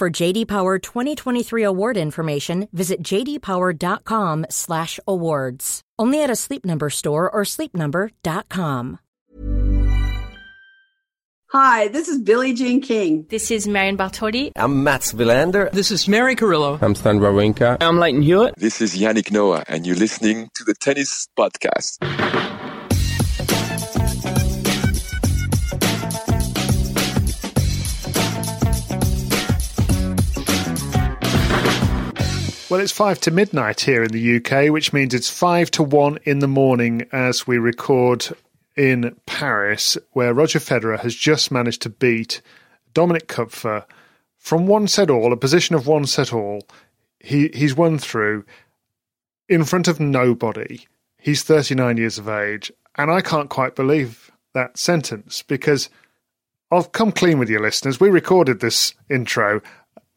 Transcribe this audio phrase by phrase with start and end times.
[0.00, 5.80] For JD Power 2023 award information, visit jdpower.com/awards.
[5.98, 8.98] Only at a Sleep Number store or sleepnumber.com.
[11.52, 13.26] Hi, this is Billie Jean King.
[13.28, 14.52] This is Marion Bartoli.
[14.56, 15.70] I'm Mats Wilander.
[15.70, 16.78] This is Mary Carillo.
[16.80, 17.76] I'm Stan Wawrinka.
[17.82, 18.54] I'm Lleyton Hewitt.
[18.56, 21.98] This is Yannick Noah, and you're listening to the Tennis Podcast.
[32.70, 36.20] Well, it's five to midnight here in the UK, which means it's five to one
[36.22, 38.28] in the morning as we record
[38.76, 42.40] in Paris, where Roger Federer has just managed to beat
[42.94, 43.84] Dominik Koepfer
[44.38, 46.62] from one set all, a position of one set all.
[47.18, 48.44] He he's won through
[49.48, 50.86] in front of nobody.
[51.18, 55.90] He's 39 years of age, and I can't quite believe that sentence because
[56.70, 57.98] I'll come clean with you, listeners.
[57.98, 59.60] We recorded this intro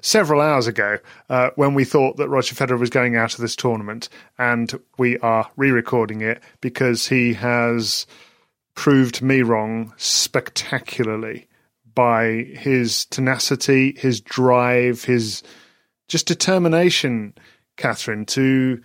[0.04, 3.56] several hours ago uh, when we thought that Roger Federer was going out of this
[3.56, 8.06] tournament, and we are re-recording it because he has
[8.76, 11.48] proved me wrong spectacularly
[11.96, 15.42] by his tenacity, his drive, his
[16.08, 17.34] just determination,
[17.78, 18.82] Catherine, to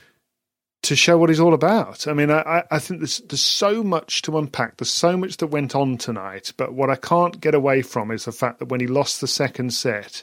[0.80, 2.06] to show what he's all about.
[2.06, 4.76] I mean, I, I think there's there's so much to unpack.
[4.76, 8.26] There's so much that went on tonight, but what I can't get away from is
[8.26, 10.22] the fact that when he lost the second set,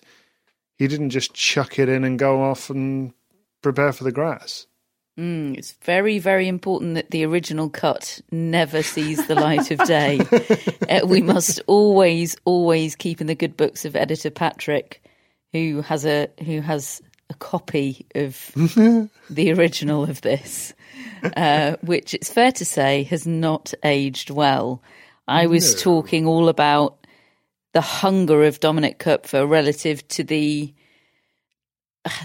[0.78, 3.14] he didn't just chuck it in and go off and
[3.62, 4.68] prepare for the grass.
[5.18, 10.20] Mm, it's very, very important that the original cut never sees the light of day.
[10.90, 15.02] uh, we must always, always keep in the good books of editor Patrick,
[15.54, 18.52] who has a who has a copy of
[19.30, 20.74] the original of this,
[21.38, 24.84] uh, which it's fair to say has not aged well.
[25.30, 25.80] I was No.
[25.82, 27.05] talking all about
[27.76, 30.74] the hunger of Dominik Koepfer relative to the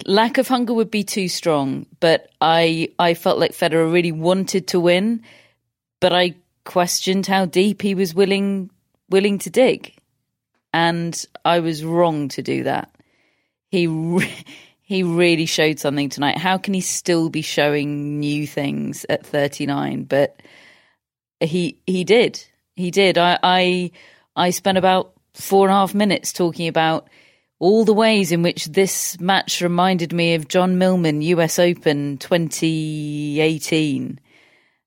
[0.06, 4.68] lack of hunger would be too strong, but I I felt like Federer really wanted
[4.68, 5.24] to win,
[5.98, 8.70] but I questioned how deep he was willing
[9.08, 9.96] willing to dig,
[10.72, 12.94] and I was wrong to do that.
[13.72, 14.44] He re-
[14.82, 16.38] he really showed something tonight.
[16.38, 20.04] How can he still be showing new things at 39?
[20.04, 20.40] But
[21.40, 22.40] he he did.
[22.76, 23.18] He did.
[23.18, 23.90] I I
[24.36, 27.08] I spent about four and a half minutes talking about
[27.58, 34.18] all the ways in which this match reminded me of John Millman US Open 2018,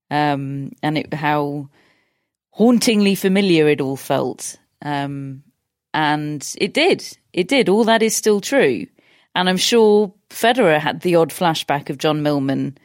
[0.09, 1.70] um, and it, how
[2.52, 4.58] hauntingly familiar it all felt.
[4.81, 5.44] Um,
[5.94, 7.18] and it did.
[7.31, 7.70] It did.
[7.70, 8.88] All that is still true.
[9.36, 12.78] And I'm sure Federer had the odd flashback of John Millman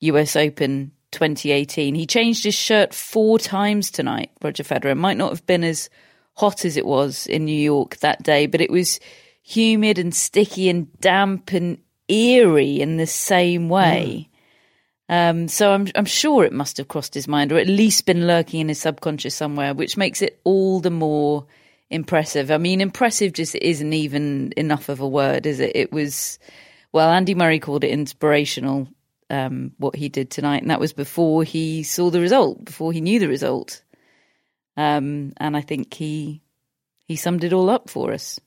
[0.00, 1.94] US Open 2018.
[1.94, 4.92] He changed his shirt four times tonight, Roger Federer.
[4.92, 5.90] It might not have been as
[6.34, 9.00] hot as it was in New York that day, but it was
[9.42, 11.78] humid and sticky and damp and
[12.08, 14.28] eerie in the same way.
[15.08, 18.26] Um, so I'm I'm sure it must have crossed his mind, or at least been
[18.26, 21.46] lurking in his subconscious somewhere, which makes it all the more
[21.90, 22.50] impressive.
[22.50, 25.72] I mean, impressive just isn't even enough of a word, is it?
[25.74, 26.38] It was
[26.92, 28.88] well, Andy Murray called it inspirational.
[29.30, 33.00] Um, what he did tonight, and that was before he saw the result, before he
[33.00, 33.82] knew the result.
[34.76, 36.42] Um, and I think he
[37.06, 38.40] he summed it all up for us.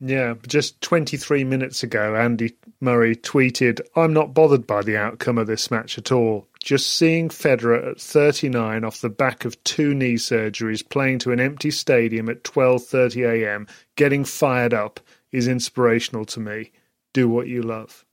[0.00, 5.46] Yeah, just 23 minutes ago, Andy Murray tweeted, I'm not bothered by the outcome of
[5.46, 6.46] this match at all.
[6.60, 11.40] Just seeing Federer at 39 off the back of two knee surgeries playing to an
[11.40, 15.00] empty stadium at 12.30am, getting fired up,
[15.32, 16.70] is inspirational to me.
[17.12, 18.04] Do what you love.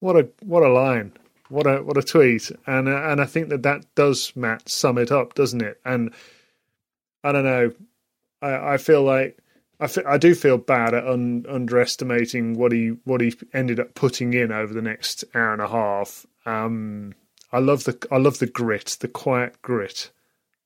[0.00, 1.12] What a what a line.
[1.52, 2.50] What a what a tweet.
[2.66, 5.78] And uh, and I think that that does Matt sum it up, doesn't it?
[5.84, 6.14] And
[7.22, 7.72] I don't know.
[8.40, 9.38] I I feel like
[10.06, 14.52] I, do feel bad at un- underestimating what he what he ended up putting in
[14.52, 16.24] over the next hour and a half.
[16.46, 17.14] Um,
[17.52, 20.10] I love the I love the grit, the quiet grit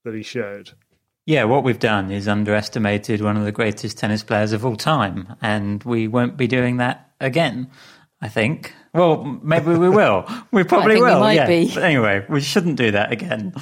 [0.04, 0.72] that he showed.
[1.24, 5.34] Yeah, what we've done is underestimated one of the greatest tennis players of all time,
[5.42, 7.70] and we won't be doing that again.
[8.26, 8.74] I think.
[8.92, 10.26] Well, maybe we will.
[10.50, 11.20] We probably we will.
[11.20, 11.46] might yeah.
[11.46, 11.70] be.
[11.72, 13.54] But anyway, we shouldn't do that again.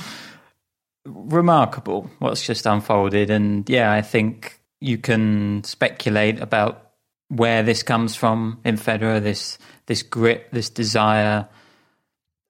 [1.05, 6.93] Remarkable what's just unfolded, and yeah, I think you can speculate about
[7.29, 9.23] where this comes from in Federer.
[9.23, 11.47] This this grit, this desire.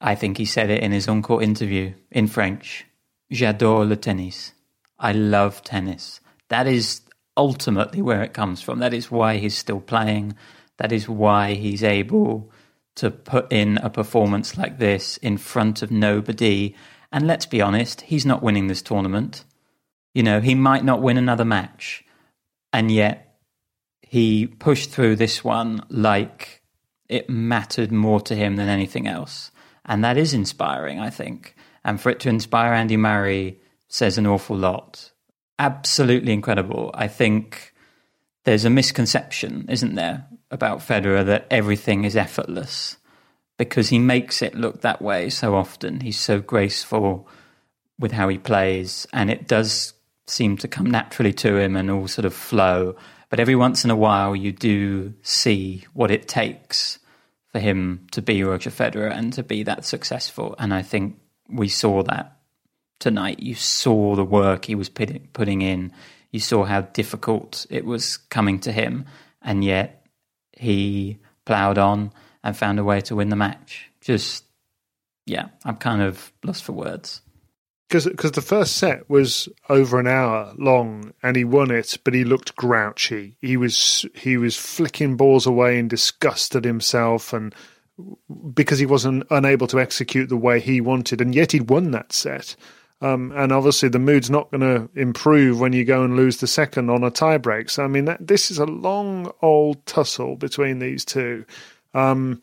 [0.01, 2.87] I think he said it in his on-court interview in French.
[3.33, 4.53] J'adore le tennis.
[5.01, 6.21] I love tennis.
[6.49, 7.01] That is
[7.37, 8.79] ultimately where it comes from.
[8.79, 10.37] That is why he's still playing.
[10.79, 12.51] That is why he's able
[12.97, 16.75] to put in a performance like this in front of nobody.
[17.13, 19.45] And let's be honest, he's not winning this tournament.
[20.15, 22.05] You know, he might not win another match.
[22.73, 23.39] And yet
[24.03, 26.63] he pushed through this one like
[27.09, 29.51] it mattered more to him than anything else.
[29.85, 31.55] And that is inspiring, I think.
[31.85, 35.13] And for it to inspire Andy Murray says an awful lot.
[35.59, 36.91] Absolutely incredible.
[36.95, 37.75] I think
[38.45, 42.97] there's a misconception, isn't there, about Federer that everything is effortless
[43.59, 46.01] because he makes it look that way so often.
[46.01, 47.29] He's so graceful
[47.99, 49.93] with how he plays, and it does
[50.27, 52.97] seem to come naturally to him and all sort of flow.
[53.29, 56.99] But every once in a while, you do see what it takes
[57.53, 60.57] for him to be Roger Federer and to be that successful.
[60.59, 61.19] And I think
[61.49, 62.39] we saw that
[62.99, 63.41] tonight.
[63.41, 65.93] You saw the work he was putting in.
[66.33, 69.05] You saw how difficult it was coming to him,
[69.41, 70.04] and yet
[70.57, 72.13] he ploughed on
[72.43, 73.91] and found a way to win the match.
[74.01, 74.45] Just,
[75.27, 77.21] yeah, I'm kind of lost for words.
[77.89, 82.25] Because the first set was over an hour long and he won it, but he
[82.25, 83.37] looked grouchy.
[83.41, 87.55] He was he was flicking balls away in disgust at himself, and
[88.53, 92.13] because he wasn't unable to execute the way he wanted, and yet he'd won that
[92.13, 92.57] set.
[93.05, 96.47] Um, and obviously, the mood's not going to improve when you go and lose the
[96.47, 97.69] second on a tiebreak.
[97.69, 101.45] So, I mean, that, this is a long old tussle between these two.
[101.93, 102.41] Um,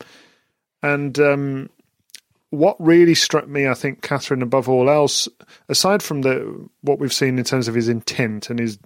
[0.80, 1.68] and um,
[2.50, 5.28] what really struck me, I think, Catherine, above all else,
[5.68, 8.78] aside from the what we've seen in terms of his intent and his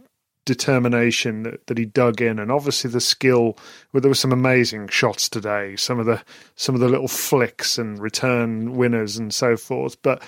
[0.47, 3.59] determination that, that he dug in, and obviously the skill.
[3.93, 5.77] Well, there were some amazing shots today.
[5.77, 6.23] Some of the
[6.55, 10.01] some of the little flicks and return winners and so forth.
[10.01, 10.23] But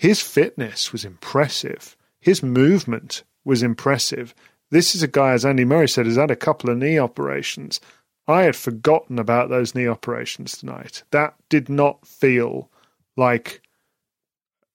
[0.00, 1.94] his fitness was impressive.
[2.22, 4.34] His movement was impressive.
[4.70, 7.82] This is a guy, as Andy Murray said, has had a couple of knee operations.
[8.26, 11.02] I had forgotten about those knee operations tonight.
[11.10, 12.70] That did not feel
[13.18, 13.60] like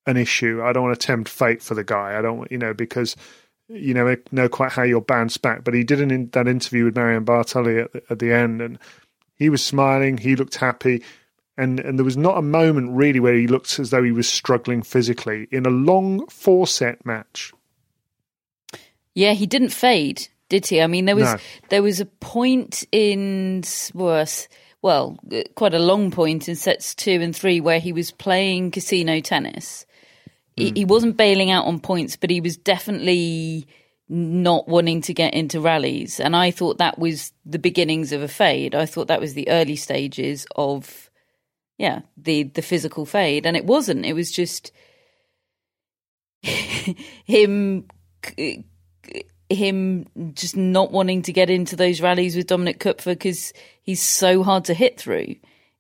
[0.05, 0.61] an issue.
[0.63, 2.15] I don't want to tempt fate for the guy.
[2.15, 3.15] I don't want, you know, because
[3.67, 5.63] you know know quite how you'll bounce back.
[5.63, 8.61] But he did an in, that interview with Marion Bartoli at the, at the end,
[8.61, 8.77] and
[9.33, 10.19] he was smiling.
[10.19, 11.01] He looked happy,
[11.57, 14.27] and and there was not a moment really where he looked as though he was
[14.27, 17.53] struggling physically in a long four set match.
[19.13, 20.81] Yeah, he didn't fade, did he?
[20.81, 21.37] I mean, there was No.
[21.69, 23.63] there was a point in
[23.93, 24.47] worse,
[24.81, 28.71] well, uh, quite a long point in sets two and three where he was playing
[28.71, 29.85] casino tennis.
[30.57, 33.67] He, he wasn't bailing out on points, but he was definitely
[34.07, 36.19] not wanting to get into rallies.
[36.19, 38.73] And I thought that was the beginnings of a fade.
[38.73, 41.04] I thought that was the early stages of,
[41.77, 43.45] yeah, the the physical fade.
[43.45, 44.05] And it wasn't.
[44.05, 44.71] It was just
[46.41, 47.87] him
[49.49, 54.43] him just not wanting to get into those rallies with Dominik Koepfer because he's so
[54.43, 55.35] hard to hit through.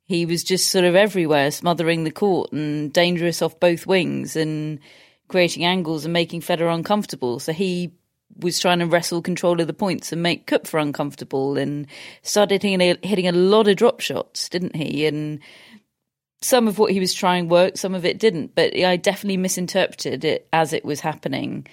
[0.05, 4.79] He was just sort of everywhere, smothering the court and dangerous off both wings and
[5.27, 7.39] creating angles and making Federer uncomfortable.
[7.39, 7.91] So he
[8.37, 11.87] was trying to wrestle control of the points and make Koepfer uncomfortable and
[12.21, 15.07] started hitting a, hitting a lot of drop shots, didn't he?
[15.07, 15.39] And
[16.45, 18.53] some of what he was trying worked, some of it didn't.
[18.55, 21.65] But I definitely misinterpreted it as it was happening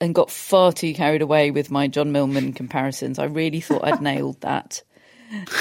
[0.00, 3.18] and got far too carried away with my John Millman comparisons.
[3.18, 4.82] I really thought I'd nailed that.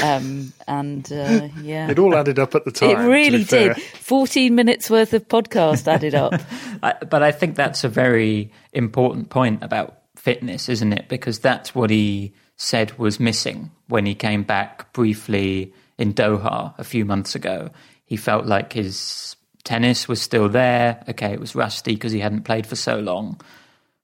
[0.04, 2.90] Um, and uh, yeah, It all added up at the time.
[2.92, 3.78] it really did.
[3.82, 6.34] 14 minutes worth of podcast added up.
[6.84, 11.08] I, but I think that's a very important point about fitness, isn't it?
[11.08, 16.84] Because that's what he said was missing when he came back briefly in Doha a
[16.84, 17.70] few months ago.
[18.14, 21.04] He felt like his tennis was still there.
[21.10, 23.42] Okay, it was rusty because he hadn't played for so long.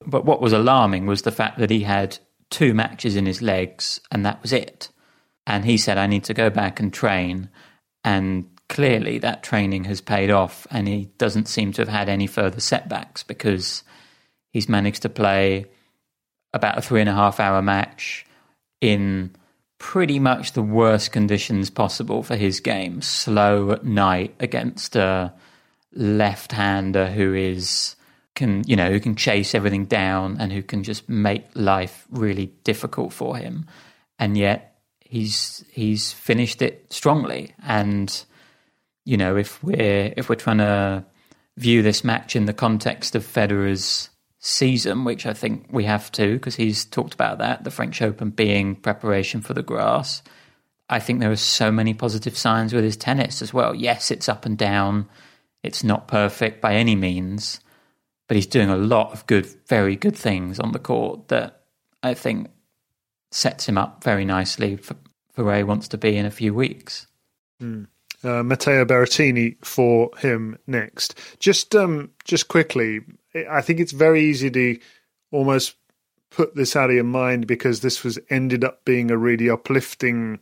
[0.04, 2.18] But what was alarming was the fact that he had
[2.50, 4.88] two matches in his legs and that was it.
[5.46, 7.50] And he said, I need to go back and train.
[8.02, 12.26] And clearly that training has paid off and he doesn't seem to have had any
[12.26, 13.84] further setbacks because
[14.52, 15.66] he's managed to play
[16.52, 18.26] about a three and a half hour match
[18.80, 19.36] in
[19.80, 23.02] pretty much the worst conditions possible for his game.
[23.02, 25.32] Slow at night against a
[25.92, 27.96] left hander who is
[28.36, 32.46] can you know who can chase everything down and who can just make life really
[32.62, 33.66] difficult for him
[34.20, 38.24] and yet he's he's finished it strongly and
[39.04, 41.04] you know if we're if we're trying to
[41.56, 46.34] view this match in the context of Federer's season which I think we have to
[46.34, 50.22] because he's talked about that the French Open being preparation for the grass
[50.88, 54.28] I think there are so many positive signs with his tennis as well yes it's
[54.28, 55.08] up and down
[55.62, 57.60] it's not perfect by any means
[58.30, 61.62] but he's doing a lot of good, very good things on the court that
[62.00, 62.46] I think
[63.32, 64.94] sets him up very nicely for,
[65.32, 67.08] for where he wants to be in a few weeks.
[67.60, 67.88] Mm.
[68.22, 71.18] Uh, Matteo Berrettini for him next.
[71.40, 73.00] Just um, just quickly,
[73.34, 74.78] I think it's very easy to
[75.30, 75.76] almost
[76.30, 80.40] put this out of your mind because this was ended up being a really uplifting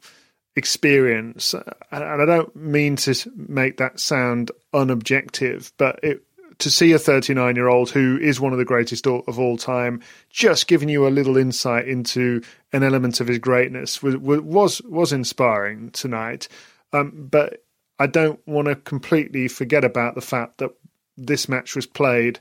[0.56, 6.22] experience, and I don't mean to make that sound unobjective, but it
[6.58, 10.02] to see a 39 year old who is one of the greatest of all time
[10.28, 12.42] just giving you a little insight into
[12.72, 16.48] an element of his greatness was was, was inspiring tonight.
[16.92, 17.64] Um, but
[17.98, 20.70] I don't want to completely forget about the fact that
[21.16, 22.40] this match was played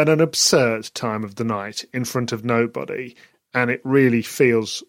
[0.00, 3.14] at an absurd time of the night in front of nobody,
[3.52, 4.82] and it really feels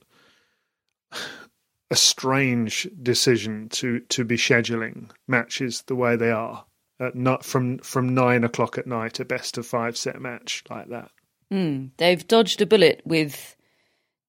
[1.91, 6.63] a strange decision to to be scheduling matches the way they are
[7.01, 10.87] at not from from nine o'clock at night, a best of five set match like
[10.87, 11.11] that.
[11.51, 13.57] Mm, they've dodged a bullet with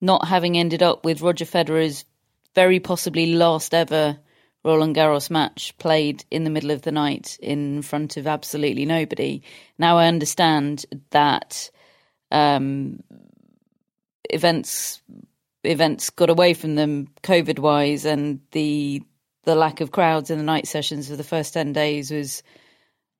[0.01, 2.05] not having ended up with Roger Federer's
[2.57, 4.19] very possibly last ever
[4.65, 9.43] Roland Garros match played in the middle of the night in front of absolutely nobody.
[9.79, 11.71] Now I understand that
[12.31, 13.03] um,
[14.31, 15.03] events
[15.65, 19.03] events got away from them COVID wise, and the
[19.45, 22.43] the lack of crowds in the night sessions for the first ten days was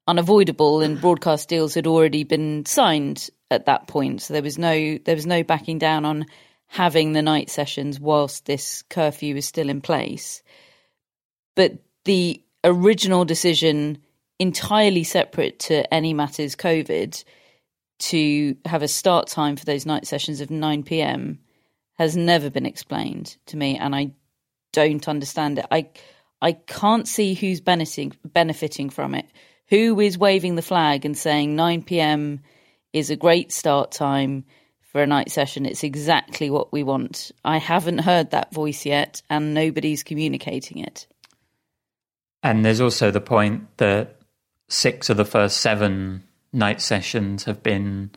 [0.07, 4.99] unavoidable and broadcast deals had already been signed at that point so there was no
[4.99, 6.27] there was no backing down on
[6.67, 10.43] having the night sessions whilst this curfew was still in place
[11.55, 11.73] but
[12.05, 13.99] the original decision
[14.39, 17.25] entirely separate to any matters covid
[17.99, 21.39] to have a start time for those night sessions of 9 p.m.
[21.95, 24.13] has never been explained to me and I
[24.73, 25.91] don't understand it I
[26.41, 29.27] I can't see who's benefiting benefiting from it
[29.73, 32.41] who is waving the flag and saying 9 p.m.
[32.93, 34.45] is a great start time
[34.93, 35.65] for a night session.
[35.65, 37.33] It's exactly what we want.
[37.43, 41.07] I haven't heard that voice yet, and nobody's communicating it.
[42.43, 44.17] And there's also the point that
[44.69, 48.11] six of the first seven night sessions have been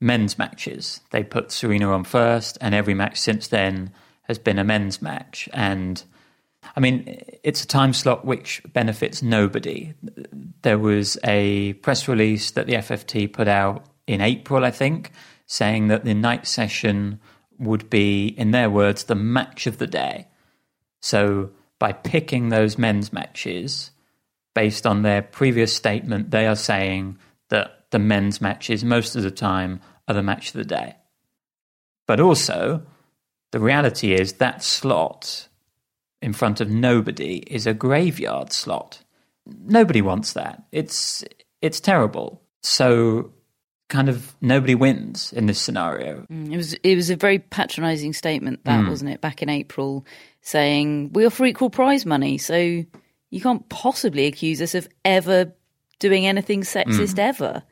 [0.00, 1.00] men's matches.
[1.10, 3.92] They put Serena on first, and every match since then
[4.22, 5.48] has been a men's match.
[5.52, 6.02] And
[6.74, 9.94] I mean, it's a time slot which benefits nobody.
[10.62, 15.12] There was a press release that the FFT put out in April, I think,
[15.46, 17.20] saying that the night session
[17.58, 20.28] would be, in their words, the match of the day.
[21.00, 23.90] So by picking those men's matches,
[24.54, 27.18] based on their previous statement, they are saying
[27.50, 30.96] that the men's matches, most of the time, are the match of the day.
[32.06, 32.82] But also,
[33.52, 35.48] the reality is that slot
[36.22, 39.02] in front of nobody is a graveyard slot.
[39.46, 40.64] Nobody wants that.
[40.72, 41.24] It's
[41.62, 42.42] it's terrible.
[42.62, 43.32] So
[43.88, 46.26] kind of nobody wins in this scenario.
[46.30, 48.88] Mm, it was it was a very patronising statement that mm.
[48.88, 50.04] wasn't it back in April
[50.40, 55.52] saying we offer equal prize money so you can't possibly accuse us of ever
[55.98, 57.18] doing anything sexist mm.
[57.18, 57.62] ever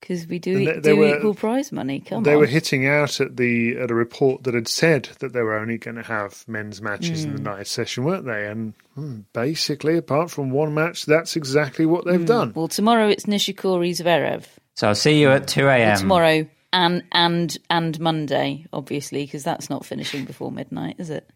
[0.00, 2.00] because we do, they, they do were, equal prize money.
[2.00, 2.40] Come they on.
[2.40, 5.78] were hitting out at the at a report that had said that they were only
[5.78, 7.24] going to have men's matches mm.
[7.24, 7.56] in the hmm.
[7.56, 8.46] night session, weren't they?
[8.46, 12.26] And hmm, basically, apart from one match, that's exactly what they've mm.
[12.26, 12.52] done.
[12.54, 14.44] Well, tomorrow it's Nishikori Zverev.
[14.78, 15.98] So I'll see you at two a.m.
[15.98, 21.28] tomorrow and and and Monday, obviously, because that's not finishing before midnight, is it?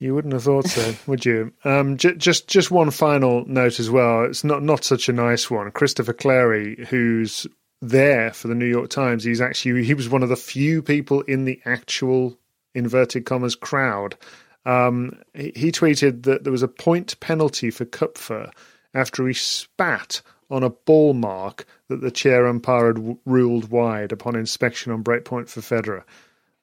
[0.00, 1.52] You wouldn't have thought so, would you?
[1.62, 4.24] Um, j- just just one final note as well.
[4.24, 5.70] It's not not such a nice one.
[5.72, 7.46] Christopher Clarey, who's
[7.82, 11.20] there for the New York Times, he's actually he was one of the few people
[11.20, 12.38] in the actual
[12.74, 14.16] inverted commas crowd.
[14.64, 18.50] Um, he, he, tweeted that there was a point penalty for Koepfer
[18.94, 24.12] after he spat on a ball mark that the chair umpire had w- ruled wide
[24.12, 26.04] upon inspection on breakpoint for Federer.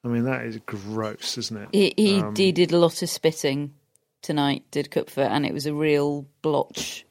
[0.04, 1.68] I mean, that is gross, isn't it?
[1.72, 3.74] He he, um, he did a lot of spitting
[4.20, 7.06] tonight, did Koepfer, and it was a real blotch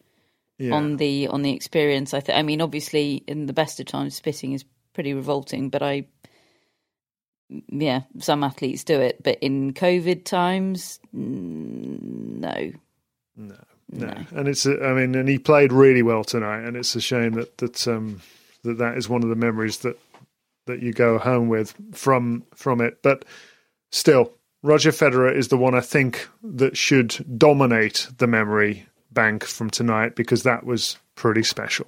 [0.57, 0.73] yeah.
[0.73, 2.13] on the on the experience.
[2.13, 2.37] I think.
[2.37, 6.07] I mean, obviously, in the best of times, spitting is pretty revolting, but I
[7.69, 12.71] yeah, some athletes do it, but in COVID times, no.
[13.35, 13.57] No,
[13.91, 14.65] no, and it's.
[14.65, 17.87] A, I mean, and he played really well tonight, and it's a shame that that
[17.87, 18.21] um,
[18.63, 19.99] that that is one of the memories that
[20.67, 23.01] that you go home with from from it.
[23.01, 23.25] But
[23.91, 24.33] still,
[24.63, 30.15] Roger Federer is the one I think that should dominate the memory bank from tonight
[30.15, 31.87] because that was pretty special.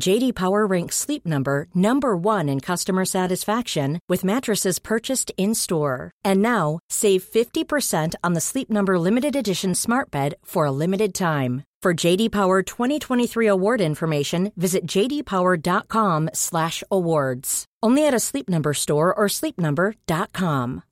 [0.00, 6.10] JD Power ranks Sleep Number number 1 in customer satisfaction with mattresses purchased in-store.
[6.24, 11.14] And now, save 50% on the Sleep Number limited edition Smart Bed for a limited
[11.14, 11.64] time.
[11.82, 17.64] For JD Power 2023 award information, visit jdpower.com/awards.
[17.82, 20.82] Only at a Sleep Number store or sleepnumber.com.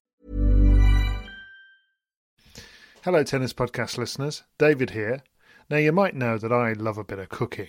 [3.04, 4.42] Hello, tennis podcast listeners.
[4.58, 5.22] David here.
[5.70, 7.68] Now, you might know that I love a bit of cooking,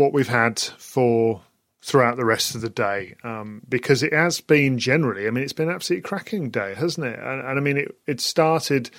[0.00, 1.42] what we've had for
[1.82, 5.52] throughout the rest of the day um, because it has been generally, I mean, it's
[5.52, 7.18] been absolutely cracking day, hasn't it?
[7.18, 8.90] And, and I mean, it, it started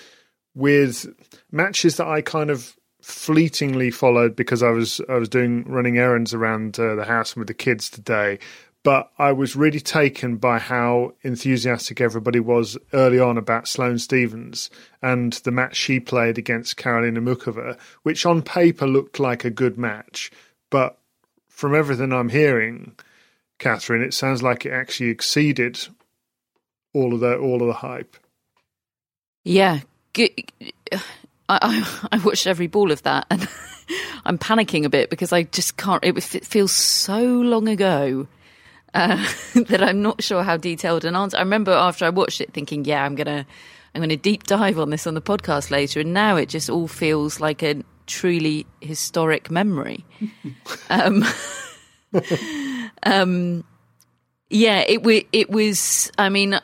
[0.55, 1.07] with
[1.51, 6.33] matches that I kind of fleetingly followed because I was I was doing running errands
[6.33, 8.39] around uh, the house with the kids today.
[8.83, 14.71] But I was really taken by how enthusiastic everybody was early on about Sloane Stevens
[15.03, 19.77] and the match she played against Karolina Muchova, which on paper looked like a good
[19.77, 20.31] match,
[20.71, 20.97] but
[21.47, 22.95] from everything I'm hearing,
[23.59, 25.79] Catherine, it sounds like it actually exceeded
[26.93, 28.17] all of the all of the hype.
[29.43, 29.81] Yeah,
[30.17, 30.31] I,
[31.49, 33.47] I, I watched every ball of that, and
[34.25, 36.03] I'm panicking a bit because I just can't.
[36.03, 38.27] It, it feels so long ago
[38.93, 41.37] uh, that I'm not sure how detailed an answer.
[41.37, 43.45] I remember after I watched it, thinking, "Yeah, I'm gonna."
[43.93, 46.87] I'm to deep dive on this on the podcast later, and now it just all
[46.87, 50.05] feels like a truly historic memory.
[50.89, 51.23] um,
[53.03, 53.63] um,
[54.49, 56.11] yeah, it it was.
[56.17, 56.59] I mean,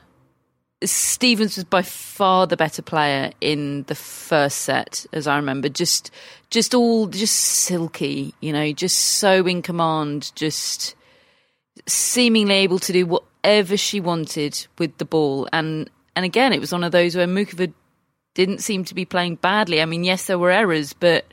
[0.84, 5.70] Stevens was by far the better player in the first set, as I remember.
[5.70, 6.12] Just,
[6.50, 10.96] just all just silky, you know, just so in command, just
[11.88, 15.48] seemingly able to do whatever she wanted with the ball.
[15.52, 17.74] And and again, it was one of those where Muchova
[18.38, 19.82] didn't seem to be playing badly.
[19.82, 21.26] I mean, yes, there were errors, but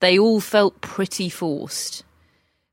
[0.00, 2.02] they all felt pretty forced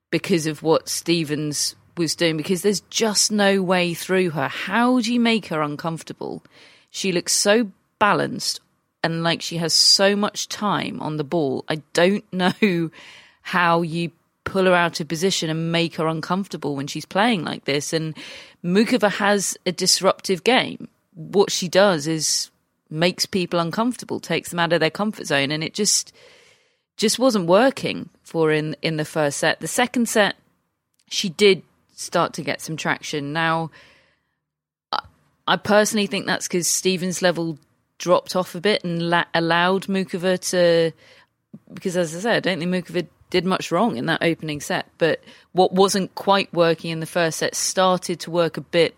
[0.10, 4.48] because of what Stevens was doing, because there's just no way through her.
[4.48, 6.44] How do you make her uncomfortable?
[6.90, 7.70] She looks so
[8.00, 8.62] balanced
[9.04, 11.64] and like she has so much time on the ball.
[11.70, 12.90] I don't know
[13.44, 14.10] how you
[14.44, 17.94] pull her out of position and make her uncomfortable when she's playing like this.
[17.94, 18.18] And
[18.64, 20.88] Muchova has a disruptive game.
[21.14, 22.51] What she does is
[22.92, 26.14] makes people uncomfortable, takes them out of their comfort zone, and it just
[26.98, 29.60] just wasn't working for in in the first set.
[29.60, 30.36] The second set,
[31.10, 31.64] she did
[31.96, 33.34] start to get some traction.
[33.34, 33.72] Now,
[34.92, 35.00] I,
[35.48, 37.58] I personally think that's because Stevens' level
[37.98, 40.92] dropped off a bit and la- allowed Muchova to,
[41.74, 44.88] because as I said, I don't think Muchova did much wrong in that opening set,
[44.98, 45.22] but
[45.54, 48.96] what wasn't quite working in the first set started to work a bit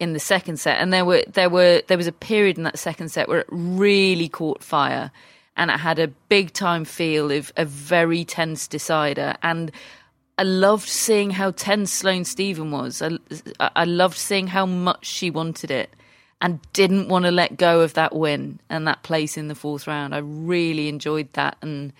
[0.00, 2.78] in the second set, and there were there were there was a period in that
[2.78, 5.10] second set where it really caught fire,
[5.56, 9.70] and it had a big time feel of a very tense decider, and
[10.36, 13.00] I loved seeing how tense Sloane Stephen was.
[13.00, 13.18] I,
[13.60, 15.90] I loved seeing how much she wanted it
[16.40, 19.86] and didn't want to let go of that win and that place in the fourth
[19.86, 20.14] round.
[20.14, 21.92] I really enjoyed that and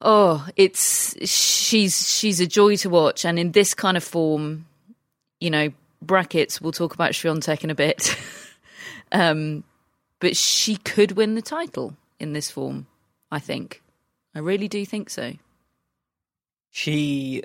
[0.00, 4.66] oh, it's she's she's a joy to watch and in this kind of form,
[5.40, 5.72] you know,
[6.06, 8.16] brackets we'll talk about Swiatek in a bit.
[9.12, 9.64] um,
[10.20, 12.86] but she could win the title in this form,
[13.30, 13.82] I think.
[14.34, 15.32] I really do think so.
[16.70, 17.42] She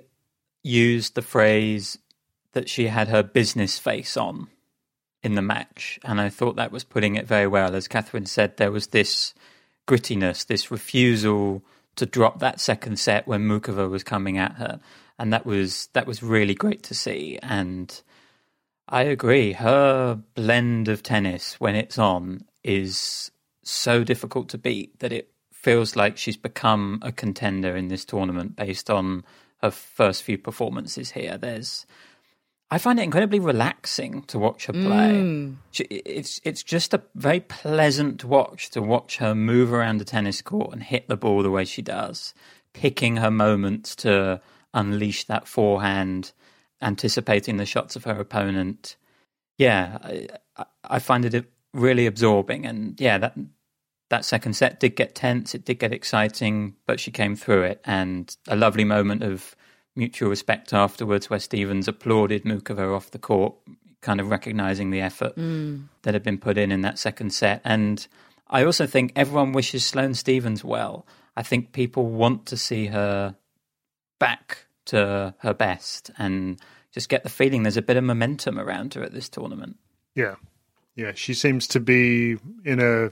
[0.64, 1.98] used the phrase
[2.54, 4.48] that she had her business face on
[5.24, 7.76] in the match, and I thought that was putting it very well.
[7.76, 9.34] As Catherine said, there was this
[9.88, 11.64] grittiness, this refusal
[11.96, 14.80] to drop that second set when Muchova was coming at her,
[15.20, 17.40] and that was that was really great to see.
[17.42, 18.02] And
[18.90, 23.32] I agree, her blend of tennis when it's on is
[23.64, 28.56] so difficult to beat that it feels like she's become a contender in this tournament
[28.56, 29.26] based on
[29.62, 31.38] her first few performances here.
[31.38, 31.86] There's,
[32.72, 35.12] I find it incredibly relaxing to watch her play.
[35.16, 35.56] Mm.
[35.74, 40.72] It's it's just a very pleasant watch to watch her move around the tennis court
[40.72, 42.34] and hit the ball the way she does,
[42.72, 44.40] picking her moments to
[44.74, 46.32] unleash that forehand,
[46.82, 48.96] anticipating the shots of her opponent.
[49.58, 53.36] Yeah, I, I find it really absorbing, and yeah, that
[54.10, 57.82] that second set did get tense, it did get exciting, but she came through it.
[57.84, 59.56] And a lovely moment of
[59.96, 63.56] mutual respect afterwards where Stevens applauded Muchova off the court,
[64.02, 65.84] kind of recognizing the effort mm.
[66.04, 67.62] that had been put in in that second set.
[67.66, 68.08] And
[68.50, 71.06] I also think everyone wishes Sloane Stevens well.
[71.36, 73.36] I think people want to see her
[74.20, 76.60] back to her best and
[76.92, 79.78] just get the feeling there's a bit of momentum around her at this tournament.
[80.16, 80.36] Yeah.
[80.96, 83.12] Yeah, she seems to be in a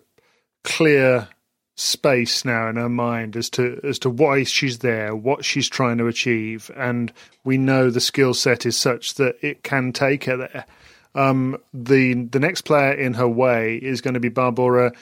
[0.64, 1.28] clear
[1.76, 5.98] space now in her mind as to as to why she's there, what she's trying
[5.98, 10.38] to achieve, and we know the skill set is such that it can take her
[10.38, 10.66] there.
[11.14, 14.96] Um, the the next player in her way is going to be Barbora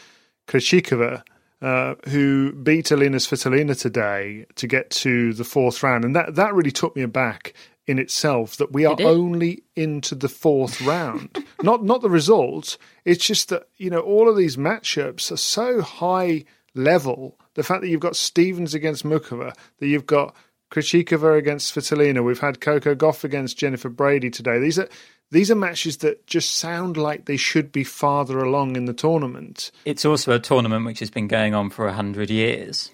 [0.47, 1.23] Krejcikova,
[1.63, 6.53] uh, who beat Alina Svitolina today to get to the fourth round, and that that
[6.53, 7.53] really took me aback
[7.87, 11.45] in itself that we are only into the fourth round.
[11.63, 12.77] not not the result.
[13.05, 16.43] It's just that you know all of these matchups are so high
[16.75, 17.39] level.
[17.53, 20.35] The fact that you've got Stevens against Muchova, that you've got
[20.69, 24.59] Krejcikova against Svitolina, we've had Coco Gauff against Jennifer Brady today.
[24.59, 24.89] These are
[25.33, 29.71] these are matches that just sound like they should be farther along in the tournament.
[29.83, 32.91] It's also a tournament which has been going on for a hundred years,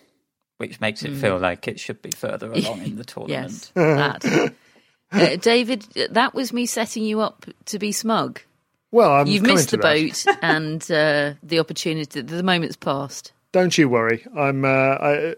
[0.58, 1.20] which makes it mm.
[1.20, 3.72] feel like it should be further along in the tournament.
[3.76, 4.54] yes, that.
[5.12, 8.42] Uh, David, that was me setting you up to be smug.
[8.92, 9.82] Well, I'm you've missed the that.
[9.82, 12.22] boat and uh, the opportunity.
[12.22, 13.32] The moment's passed.
[13.52, 14.24] Don't you worry.
[14.38, 14.64] I'm.
[14.64, 15.36] Uh, I,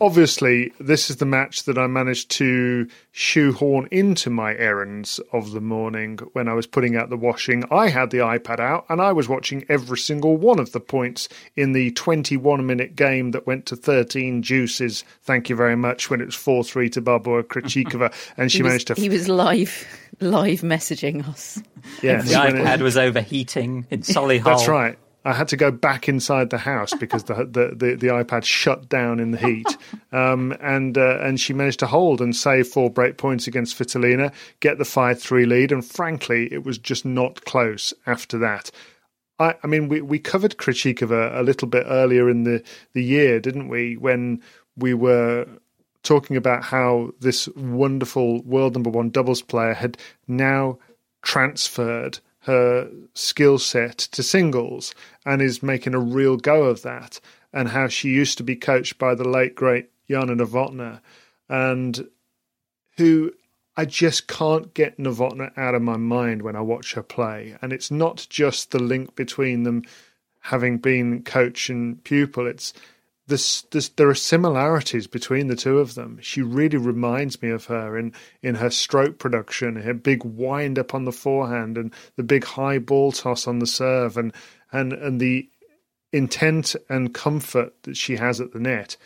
[0.00, 5.60] obviously, this is the match that I managed to shoehorn into my errands of the
[5.60, 7.64] morning when I was putting out the washing.
[7.70, 11.28] I had the iPad out and I was watching every single one of the points
[11.56, 15.04] in the 21 minute game that went to 13 juices.
[15.22, 16.10] Thank you very much.
[16.10, 18.94] When it was 4 3 to Barbora Krejcikova, and she was, managed to.
[18.94, 19.86] He was live,
[20.20, 21.62] live messaging us.
[22.02, 24.44] Yeah, the iPad it, was overheating in Solihull.
[24.44, 24.98] That's right.
[25.24, 28.88] I had to go back inside the house because the the, the, the iPad shut
[28.88, 29.76] down in the heat,
[30.12, 34.32] um, and uh, and she managed to hold and save four break points against Svitolina,
[34.60, 38.70] get the five three lead, and frankly, it was just not close after that.
[39.38, 43.40] I, I mean, we, we covered Krejcikova a little bit earlier in the, the year,
[43.40, 43.96] didn't we?
[43.96, 44.40] When
[44.76, 45.46] we were
[46.02, 49.96] talking about how this wonderful world number one doubles player had
[50.28, 50.78] now
[51.22, 57.20] transferred her skill set to singles and is making a real go of that.
[57.52, 61.00] And how she used to be coached by the late great Jana Novotná,
[61.48, 62.08] and
[62.96, 63.32] who
[63.76, 67.56] I just can't get Novotná out of my mind when I watch her play.
[67.62, 69.84] And it's not just the link between them
[70.40, 72.46] having been coach and pupil.
[72.46, 72.72] It's
[73.26, 76.18] there are similarities between the two of them.
[76.20, 80.94] She really reminds me of her in, in her stroke production, her big wind up
[80.94, 84.32] on the forehand, and the big high ball toss on the serve, and
[84.72, 85.48] and and the
[86.12, 88.96] intent and comfort that she has at the net.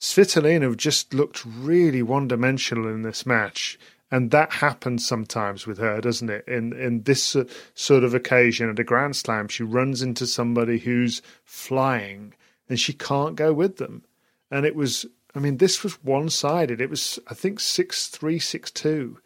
[0.00, 3.78] Svitolina just looked really one dimensional in this match.
[4.12, 6.46] And that happens sometimes with her, doesn't it?
[6.48, 10.78] In in this uh, sort of occasion at a Grand Slam, she runs into somebody
[10.78, 12.34] who's flying
[12.70, 14.04] and she can't go with them.
[14.50, 15.04] And it was
[15.34, 16.80] I mean, this was one sided.
[16.80, 19.18] It was, I think, six three six two,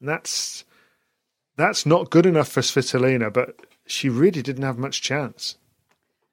[0.00, 0.64] and that's
[1.56, 3.32] that's not good enough for Svitolina.
[3.32, 3.56] But
[3.86, 5.56] she really didn't have much chance.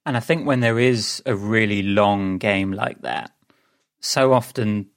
[0.06, 3.32] And I think when there is a really long game like that,
[3.99, 4.88] so often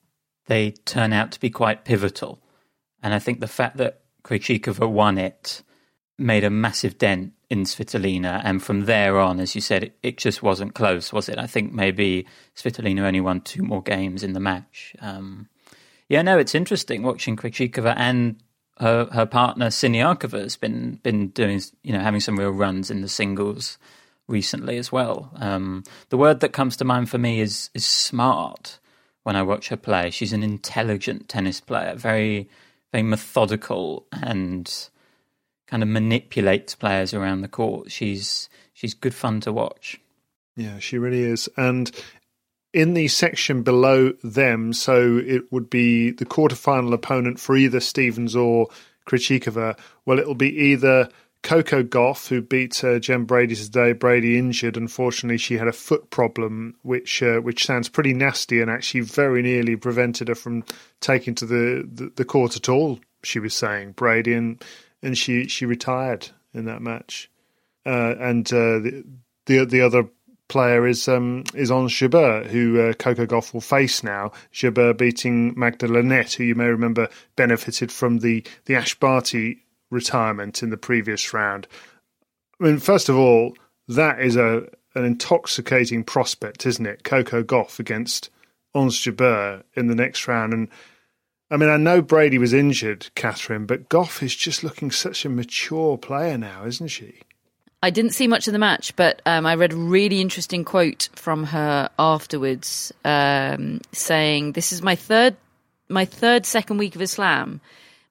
[0.46, 2.42] they turn out to be quite pivotal.
[3.02, 5.62] And I think the fact that Krejcikova won it
[6.18, 8.42] made a massive dent in Svitolina.
[8.44, 11.38] And from there on, as you said, it, it, just wasn't close, was it?
[11.38, 12.26] I think maybe
[12.56, 14.94] Svitolina only won two more games in the match.
[15.00, 15.48] Um,
[16.08, 18.36] yeah, no, it's interesting watching Krejcikova and
[18.78, 23.00] her her partner Siniakova has been been doing you know having some real runs in
[23.00, 23.78] the singles
[24.26, 25.30] recently as well.
[25.36, 28.78] Um, the word that comes to mind for me is is smart.
[29.24, 32.48] When I watch her play, she's an intelligent tennis player, very
[32.92, 34.88] very methodical and
[35.68, 37.90] kind of manipulates players around the court.
[37.92, 40.00] She's she's good fun to watch.
[40.56, 41.48] Yeah, she really is.
[41.56, 41.90] And
[42.72, 48.34] in the section below them, so it would be the quarterfinal opponent for either Stevens
[48.34, 48.68] or
[49.06, 49.78] Krejcikova.
[50.04, 51.08] Well, it'll be either
[51.42, 53.92] Coco Gauff, who beat uh, Jen Brady today.
[53.92, 54.76] Brady injured.
[54.76, 59.42] Unfortunately, she had a foot problem, which uh, which sounds pretty nasty, and actually very
[59.42, 60.64] nearly prevented her from
[61.00, 62.98] taking to the, the, the court at all.
[63.22, 64.62] She was saying Brady, and
[65.02, 67.30] and she she retired in that match.
[67.86, 69.04] Uh, and uh, the,
[69.46, 70.08] the the other
[70.48, 74.32] player is um, is Ons Jabeur, who uh, Coco Gauff will face now.
[74.52, 80.70] Jabeur beating Magda who you may remember benefited from the the Ash Barty retirement in
[80.70, 81.66] the previous round.
[82.60, 83.54] I mean, first of all,
[83.88, 87.04] that is a an intoxicating prospect, isn't it?
[87.04, 88.30] Coco Gauff against
[88.74, 90.68] Ons Jabeur in the next round, and
[91.50, 95.30] I mean, I know Brady was injured, Catherine, but Gauff is just looking such a
[95.30, 97.20] mature player now, isn't she?
[97.82, 101.08] I didn't see much of the match, but um, I read a really interesting quote
[101.14, 105.36] from her afterwards, um, saying, "This is my third,
[105.88, 107.60] my third second week of a slam.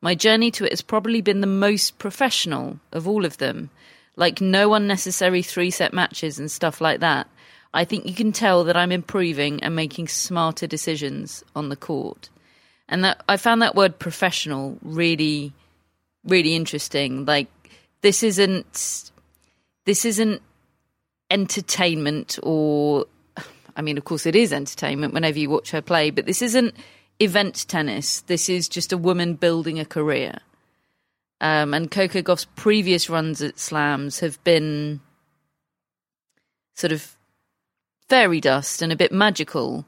[0.02, 3.69] My journey to it has probably been the most professional of all of them.
[4.15, 7.28] Like no unnecessary three set matches and stuff like that.
[7.73, 12.30] I think you can tell that I'm improving and making smarter decisions on the court."
[12.89, 15.54] And that I found that word professional really,
[16.23, 17.26] really interesting.
[17.26, 17.47] Like
[18.02, 19.12] this isn't
[19.86, 20.41] this isn't
[21.30, 23.06] entertainment or
[23.76, 26.73] I mean, of course, it is entertainment whenever you watch her play, but this isn't
[27.19, 28.21] event tennis.
[28.21, 30.39] This is just a woman building a career.
[31.39, 35.00] Um, and Coco Gauff's previous runs at slams have been
[36.73, 37.15] sort of
[38.10, 39.86] fairy dust and a bit magical.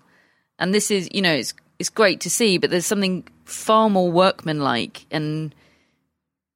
[0.59, 4.11] And this is, you know, it's it's great to see, but there's something far more
[4.11, 5.55] workmanlike and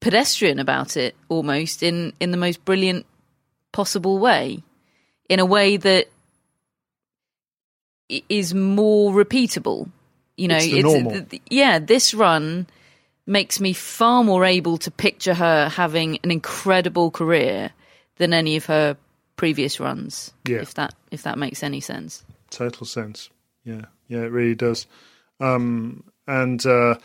[0.02, 3.06] pedestrian about it almost in, in the most brilliant
[3.72, 4.62] possible way.
[5.30, 6.10] In a way that
[8.10, 9.90] is more repeatable.
[10.36, 12.68] You know, it's, it's yeah, this run
[13.26, 17.72] makes me far more able to picture her having an incredible career
[18.18, 18.98] than any of her
[19.38, 20.34] previous runs.
[20.48, 20.58] Yeah.
[20.58, 22.24] If that if that makes any sense.
[22.50, 23.30] Total sense.
[23.64, 23.86] Yeah.
[24.08, 24.86] Yeah, it really does.
[25.44, 26.96] Um, and uh,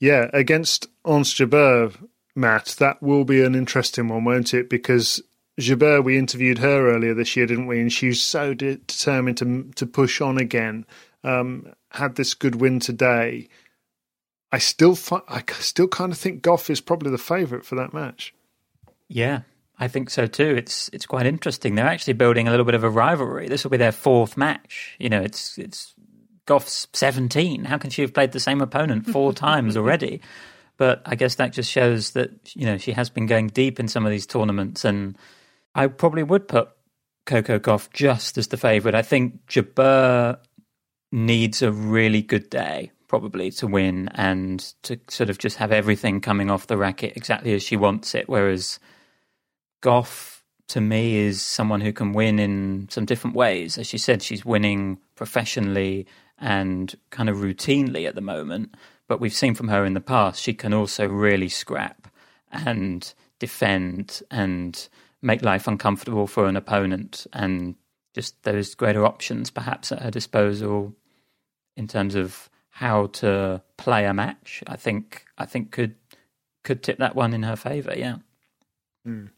[0.00, 1.94] yeah, against Ons Jabeur,
[2.36, 4.68] Matt, that will be an interesting one, won't it?
[4.68, 5.22] Because
[5.58, 7.80] Jabeur, we interviewed her earlier this year, didn't we?
[7.80, 10.86] And she was so de- determined to to push on again.
[11.24, 13.48] Um, had this good win today.
[14.52, 17.92] I still, fi- I still kind of think Gauff is probably the favourite for that
[17.92, 18.32] match.
[19.08, 19.40] Yeah,
[19.78, 20.54] I think so too.
[20.56, 21.74] It's it's quite interesting.
[21.74, 23.48] They're actually building a little bit of a rivalry.
[23.48, 24.96] This will be their fourth match.
[24.98, 25.94] You know, it's it's
[26.48, 27.66] Gauff's 17.
[27.66, 30.22] How can she have played the same opponent four times already?
[30.78, 33.86] But I guess that just shows that, you know, she has been going deep in
[33.86, 34.84] some of these tournaments.
[34.84, 35.18] And
[35.74, 36.70] I probably would put
[37.26, 38.94] Coco Gauff just as the favourite.
[38.94, 40.38] I think Jabeur
[41.12, 46.20] needs a really good day, probably, to win and to sort of just have everything
[46.20, 48.26] coming off the racket exactly as she wants it.
[48.26, 48.78] Whereas
[49.82, 53.76] Gauff, to me, is someone who can win in some different ways.
[53.76, 56.06] As she said, she's winning professionally
[56.40, 58.74] and kind of routinely at the moment.
[59.08, 62.08] But we've seen from her in the past, she can also really scrap
[62.50, 64.88] and defend and
[65.22, 67.74] make life uncomfortable for an opponent and
[68.14, 70.94] just those greater options perhaps at her disposal
[71.76, 75.94] in terms of how to play a match i think i think could
[76.64, 78.16] could tip that one in her favor yeah
[79.06, 79.28] mm.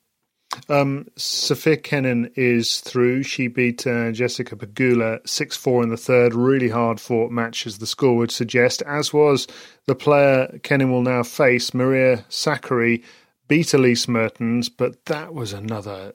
[0.68, 3.22] Um, Sofia Kenin is through.
[3.22, 6.34] She beat uh, Jessica Pegula 6 4 in the third.
[6.34, 9.46] Really hard fought match, as the score would suggest, as was
[9.86, 13.02] the player Kenin will now face, Maria Sakkari,
[13.48, 16.14] beat Elise Mertens, but that was another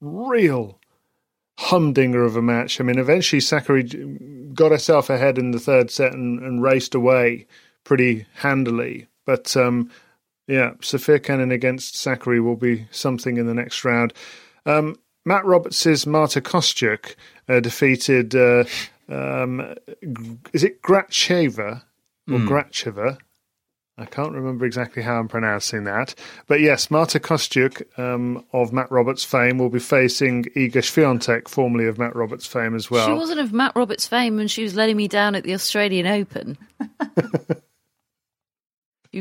[0.00, 0.80] real
[1.58, 2.80] humdinger of a match.
[2.80, 7.46] I mean, eventually Sakkari got herself ahead in the third set and, and raced away
[7.84, 9.08] pretty handily.
[9.24, 9.90] But um,
[10.46, 14.12] yeah, Sofia Kenin against Sakkari will be something in the next round.
[14.64, 17.16] Um, Matt Roberts' Marta Kostyuk
[17.48, 18.64] uh, defeated, uh,
[19.08, 19.74] um,
[20.52, 21.82] is it Gracheva
[22.28, 22.48] or mm.
[22.48, 23.18] Gracheva?
[23.98, 26.14] I can't remember exactly how I'm pronouncing that.
[26.46, 31.86] But yes, Marta Kostyuk um, of Matt Roberts fame will be facing Iga Swiatek, formerly
[31.86, 33.06] of Matt Roberts fame as well.
[33.06, 36.06] She wasn't of Matt Roberts fame when she was letting me down at the Australian
[36.06, 36.58] Open.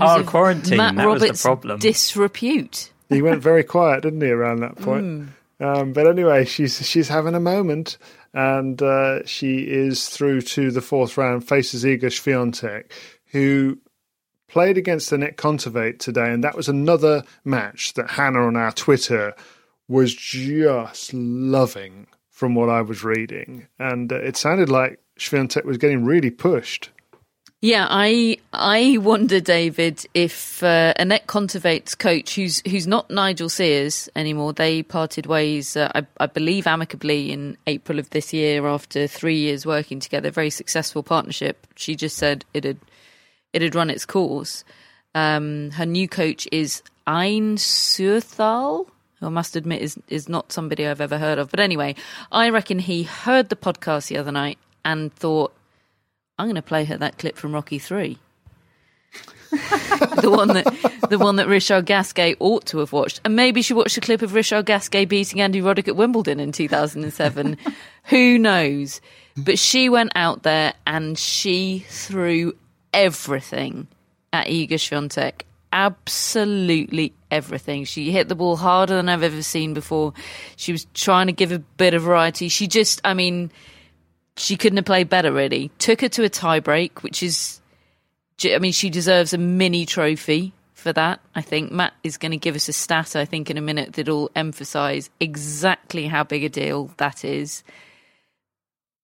[0.01, 1.79] Our quarantine, Matt that Roberts was the problem.
[1.79, 2.91] disrepute.
[3.09, 5.05] He went very quiet, didn't he, around that point?
[5.05, 5.27] Mm.
[5.59, 7.97] Um, but anyway, she's she's having a moment,
[8.33, 11.47] and uh, she is through to the fourth round.
[11.47, 12.91] Faces Iga Swiatek,
[13.31, 13.77] who
[14.47, 19.33] played against Anett Kontaveit today, and that was another match that Hannah on our Twitter
[19.87, 25.77] was just loving from what I was reading, and uh, it sounded like Swiatek was
[25.77, 26.89] getting really pushed.
[27.65, 34.07] Yeah, I I wonder, David, if uh, Anett Kontaveit's coach, who's who's not Nigel Sears
[34.15, 39.07] anymore, they parted ways, uh, I, I, believe, amicably in April of this year after
[39.07, 40.29] three years working together.
[40.29, 41.65] Very successful partnership.
[41.75, 42.77] She just said it had
[43.51, 44.63] it had run its course.
[45.15, 48.87] Um, her new coach is Ain Suurthal,
[49.19, 51.49] who I must admit is is not somebody I've ever heard of.
[51.49, 51.95] But anyway,
[52.31, 55.51] I reckon he heard the podcast the other night and thought
[56.37, 58.17] I'm going to play her that clip from Rocky Three.
[59.51, 60.65] the one that
[61.09, 64.21] the one that Richard Gasquet ought to have watched, and maybe she watched a clip
[64.21, 67.57] of Richard Gasquet beating Andy Roddick at Wimbledon in 2007.
[68.05, 69.01] Who knows?
[69.37, 72.55] But she went out there and she threw
[72.93, 73.87] everything
[74.33, 75.41] at Iga Swiatek.
[75.71, 77.83] Absolutely everything.
[77.83, 80.13] She hit the ball harder than I've ever seen before.
[80.55, 82.47] She was trying to give a bit of variety.
[82.47, 83.51] She just, I mean,
[84.37, 85.71] she couldn't have played better, really.
[85.79, 87.61] Took her to a tiebreak, which is,
[88.43, 91.19] I mean, she deserves a mini trophy for that.
[91.33, 93.93] I think Matt is going to give us a stat, I think, in a minute
[93.93, 97.63] that'll emphasise exactly how big a deal that is.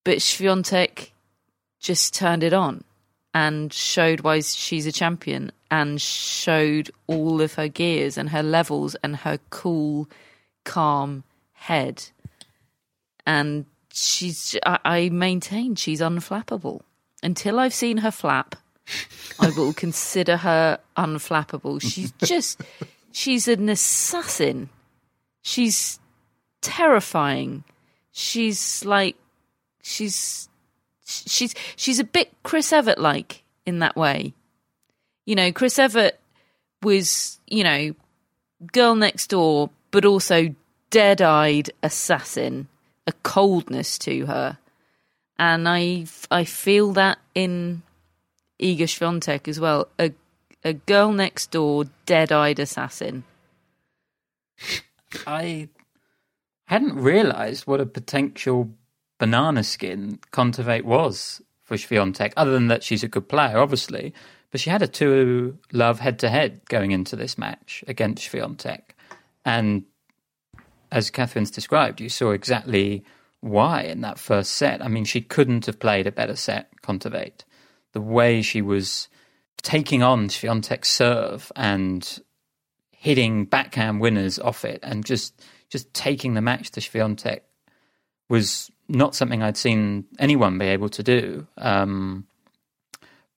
[0.04, 1.12] But Swiatek
[1.80, 2.84] just turned it on
[3.34, 8.96] and showed why she's a champion and showed all of her gears and her levels
[8.96, 10.10] and her cool,
[10.66, 12.04] calm head.
[13.26, 16.82] And she's I, I maintain she's unflappable.
[17.24, 18.56] Until I've seen her flap,
[19.40, 21.82] I will consider her unflappable.
[21.82, 22.62] She's just
[23.12, 24.70] she's an assassin.
[25.42, 26.00] She's
[26.62, 27.64] terrifying.
[28.12, 29.16] She's like
[29.82, 30.50] she's
[31.06, 34.34] she's she's a bit Chris Evert like in that way.
[35.26, 36.20] You know, Chris Evert
[36.82, 37.94] was, you know,
[38.72, 40.56] girl next door, but also
[40.90, 42.68] dead eyed assassin
[43.08, 44.58] a coldness to her,
[45.38, 47.84] and I I feel that in
[48.62, 49.88] Iga Swiatek as well.
[50.00, 50.12] A
[50.64, 53.24] a girl next door, dead eyed assassin.
[55.26, 55.70] I
[56.66, 58.70] hadn't realised what a potential
[59.18, 64.14] banana skin Kontaveit was for Swiatek, other than that she's a good player, obviously.
[64.52, 68.82] But she had a two love head to head going into this match against Swiatek.
[69.46, 69.86] And
[70.92, 73.04] as Catherine's described, you saw exactly
[73.40, 74.84] why in that first set.
[74.84, 77.44] I mean, she couldn't have played a better set, Kontaveit.
[77.94, 79.08] The way she was
[79.62, 82.20] taking on Swiatek's serve and
[82.92, 87.40] hitting backhand winners off it and just just taking the match to Swiatek
[88.30, 91.48] was not something I'd seen anyone be able to do.
[91.58, 92.28] Um,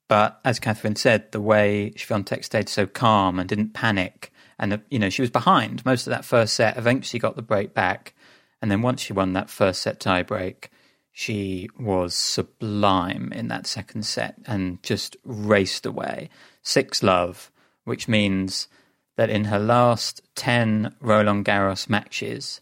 [0.09, 4.79] but as Catherine said, the way Swiatek stayed so calm and didn't panic and uh,
[4.91, 6.77] you know she was behind most of that first set.
[6.77, 8.15] Eventually, got the break back,
[8.61, 10.71] and then once she won that first set tie break,
[11.13, 16.29] she was sublime in that second set and just raced away
[16.63, 17.51] six love,
[17.85, 18.69] which means
[19.17, 22.61] that in her last ten Roland Garros matches,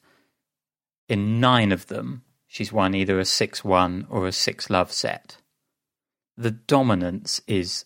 [1.08, 5.38] in nine of them, she's won either a six one or a six love set.
[6.36, 7.84] The dominance is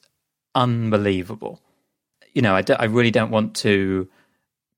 [0.55, 1.61] unbelievable
[2.37, 4.11] you know, I, really don't want to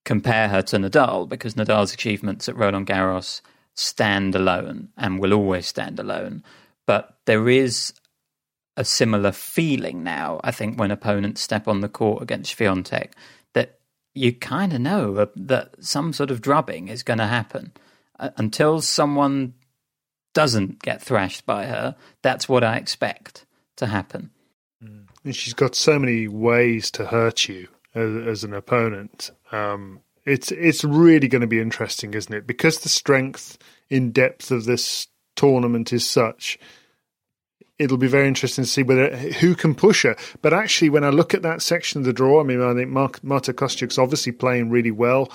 [0.05, 3.41] compare her to Nadal because Nadal's achievements at Roland Garros
[3.75, 6.45] stand alone and will always stand alone.
[6.87, 7.95] But there is
[8.77, 13.11] a similar feeling now, I think, when opponents step on the court against Swiatek,
[13.55, 13.81] that
[14.15, 17.73] you kind of know that some sort of drubbing is going to happen.
[18.21, 19.55] Uh, until someone
[20.33, 23.47] doesn't get thrashed by her, that's what I expect
[23.79, 24.31] to happen.
[25.29, 29.31] And she's got so many ways to hurt you as, as an opponent.
[29.53, 32.47] Um, It's it's really going to be interesting, isn't it?
[32.47, 33.59] Because the strength
[33.91, 36.59] in depth of this tournament is such.
[37.79, 40.17] It'll be very interesting to see whether who can push her.
[40.41, 42.89] But actually, when I look at that section of the draw, I mean, I think
[42.89, 45.31] Mark, Marta Kostyuk's obviously playing really well.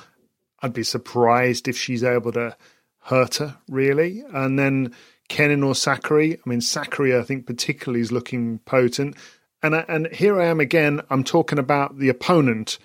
[0.63, 2.57] I'd be surprised if she's able to
[3.01, 4.23] hurt her really.
[4.33, 4.95] And then
[5.29, 6.39] Kenin or Sakkari.
[6.43, 9.17] I mean, Sakkari, I think particularly is looking potent.
[9.63, 11.01] And I, and here I am again.
[11.09, 12.77] I'm talking about the opponent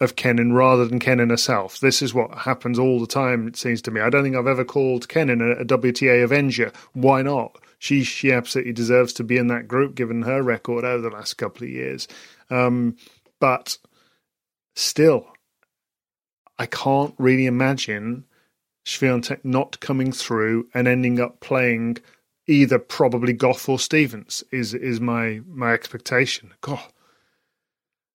[0.00, 1.78] of Kenin rather than Kenin herself.
[1.78, 3.46] This is what happens all the time.
[3.46, 4.00] It seems to me.
[4.00, 6.72] I don't think I've ever called Kenin a, a WTA Avenger.
[6.94, 7.58] Why not?
[7.78, 11.34] She she absolutely deserves to be in that group given her record over the last
[11.34, 12.08] couple of years.
[12.50, 12.96] Um,
[13.38, 13.76] but
[14.74, 15.26] still,
[16.58, 18.24] I can't really imagine
[18.86, 21.98] Swiatek not coming through and ending up playing
[22.52, 26.52] either probably Gauff or Stevens is is my my expectation.
[26.60, 26.80] God,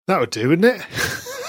[0.07, 0.81] that would do, wouldn't it?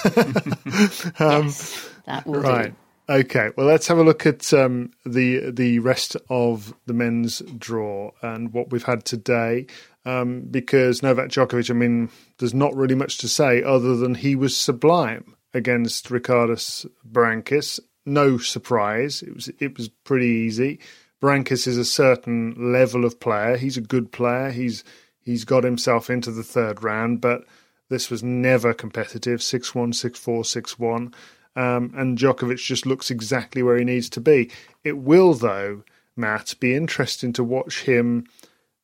[1.20, 2.70] um, yes, that would right.
[2.70, 2.76] Do.
[3.10, 8.10] Okay, well, let's have a look at um, the the rest of the men's draw
[8.22, 9.66] and what we've had today.
[10.04, 12.08] Um, because Novak Djokovic, I mean,
[12.38, 17.78] there's not really much to say other than he was sublime against Ricardas Berankis
[18.08, 19.22] no surprise.
[19.22, 20.80] It was it was pretty easy.
[21.20, 23.56] Berankis is a certain level of player.
[23.56, 24.50] He's a good player.
[24.50, 24.84] He's
[25.20, 27.44] he's got himself into the third round, but
[27.88, 29.40] this was never competitive.
[29.40, 31.14] 6-1, 6-4, 6-1.
[31.56, 34.50] Um, and Djokovic just looks exactly where he needs to be.
[34.84, 35.82] It will, though,
[36.16, 38.26] Matt, be interesting to watch him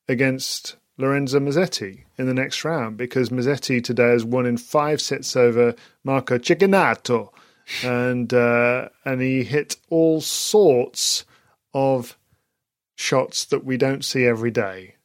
[0.08, 5.34] against Lorenzo Musetti in the next round because Mazzetti today has won in five sets
[5.34, 5.74] over
[6.04, 7.30] Marco Cecchinato
[7.82, 11.24] and uh, and he hit all sorts
[11.72, 12.16] of
[12.96, 14.96] shots that we don't see every day.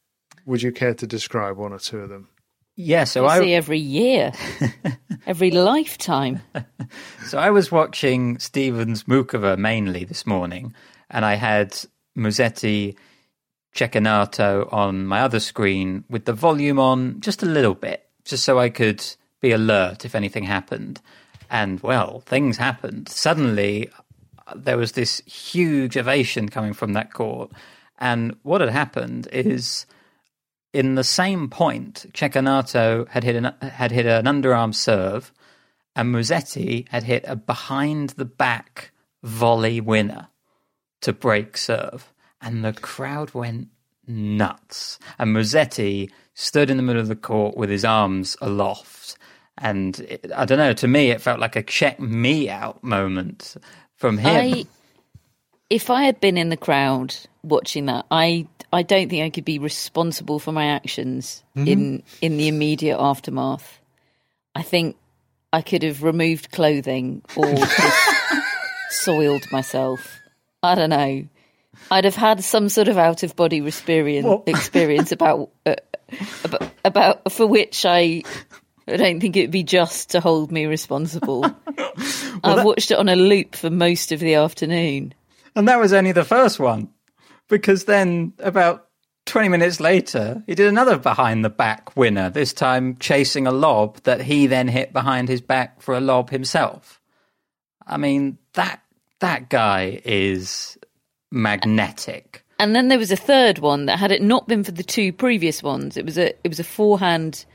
[0.46, 2.30] Would you care to describe one or two of them?
[2.76, 4.32] Yeah, so we I see every year,
[5.28, 6.42] every lifetime.
[7.26, 10.74] so I was watching Stevens Muchova mainly this morning,
[11.10, 11.78] and I had
[12.18, 12.96] Musetti
[13.76, 18.58] Cecchinato on my other screen with the volume on just a little bit, just so
[18.58, 19.04] I could
[19.42, 21.02] be alert if anything happened.
[21.50, 23.10] And well, things happened.
[23.10, 23.90] Suddenly,
[24.48, 27.52] uh, there was this huge ovation coming from that court.
[28.00, 29.86] And what had happened is
[30.74, 35.32] in the same point, Cecchinato had hit an, had hit an underarm serve,
[35.96, 38.92] and Musetti had hit a behind the back
[39.22, 40.30] volley winner
[41.02, 42.12] to break serve.
[42.42, 43.68] And the crowd went
[44.08, 44.98] nuts.
[45.18, 49.18] And Musetti stood in the middle of the court with his arms aloft
[49.60, 50.74] and it, I don't know.
[50.74, 53.56] To me, it felt like a check me out moment
[53.96, 54.36] from him.
[54.36, 54.66] I,
[55.70, 59.46] if I had been in the crowd watching that, I I don't think I could
[59.46, 61.68] be responsible for my actions mm-hmm.
[61.68, 63.80] in in the immediate aftermath.
[64.56, 64.98] I think
[65.52, 67.56] I could have removed clothing or
[68.90, 70.20] soiled myself.
[70.62, 71.28] I don't know.
[71.92, 75.76] I'd have had some sort of out of body experience experience about, uh,
[76.44, 78.24] about about for which I
[78.88, 81.42] I don't think it'd be just to hold me responsible.
[81.42, 81.56] well,
[82.44, 82.66] I've that...
[82.66, 85.14] watched it on a loop for most of the afternoon.
[85.56, 86.90] And that was only the first one.
[87.48, 88.88] Because then, about
[89.26, 93.98] 20 minutes later, he did another behind the back winner, this time chasing a lob
[94.04, 97.02] that he then hit behind his back for a lob himself.
[97.88, 98.82] I mean, that
[99.20, 100.78] that guy is
[101.32, 102.44] magnetic.
[102.60, 105.12] And then there was a third one that had it not been for the two
[105.12, 107.46] previous ones, it was a it was a forehand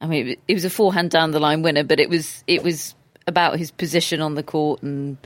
[0.00, 2.94] I mean, it was a forehand down the line winner, but it was it was
[3.26, 5.16] about his position on the court and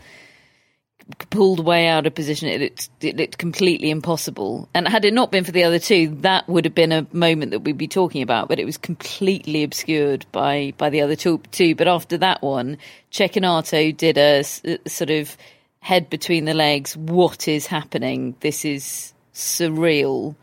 [1.31, 2.49] pulled way out of position.
[2.49, 4.69] It looked, it looked completely impossible.
[4.75, 7.51] And had it not been for the other two, that would have been a moment
[7.53, 8.49] that we'd be talking about.
[8.49, 11.75] But it was completely obscured by by the other two.
[11.75, 12.79] But after that one,
[13.11, 15.37] Cecchinato did a, a sort of
[15.81, 16.97] head between the legs.
[16.97, 18.35] What is happening?
[18.41, 20.35] This is surreal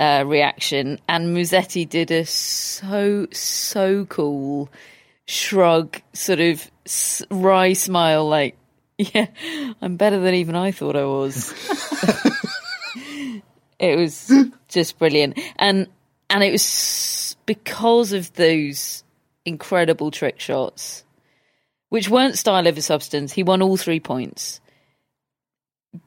[0.00, 4.70] uh, reaction, and Musetti did a so so cool
[5.26, 6.70] shrug, sort of
[7.30, 8.56] wry smile, like,
[9.14, 9.26] "Yeah,
[9.80, 11.52] I'm better than even I thought I was."
[13.78, 14.32] it was
[14.68, 15.86] just brilliant, and
[16.30, 19.04] and it was because of those
[19.44, 21.04] incredible trick shots,
[21.90, 23.32] which weren't style over substance.
[23.32, 24.60] He won all three points.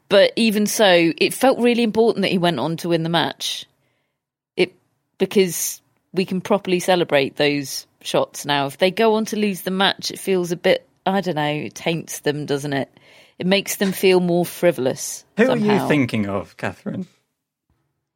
[0.10, 3.66] But even so, it felt really important that he went on to win the match
[4.58, 4.74] It
[5.18, 5.82] because
[6.14, 8.66] we can properly celebrate those shots now.
[8.68, 11.48] If they go on to lose the match, it feels a bit, I don't know,
[11.48, 12.90] it taints them, doesn't it?
[13.40, 15.26] It makes them feel more frivolous.
[15.38, 15.70] Who somehow.
[15.70, 17.08] are you thinking of, Catherine?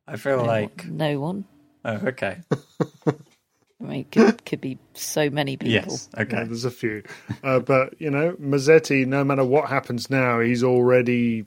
[0.08, 0.86] I feel no like.
[0.86, 1.46] No one.
[1.84, 2.42] Oh, okay.
[3.08, 5.74] I mean, it could, could be so many people.
[5.74, 6.10] Yes.
[6.18, 6.38] Okay.
[6.38, 7.04] Yeah, there's a few.
[7.44, 11.46] Uh, but, you know, Musetti, no matter what happens now, he's already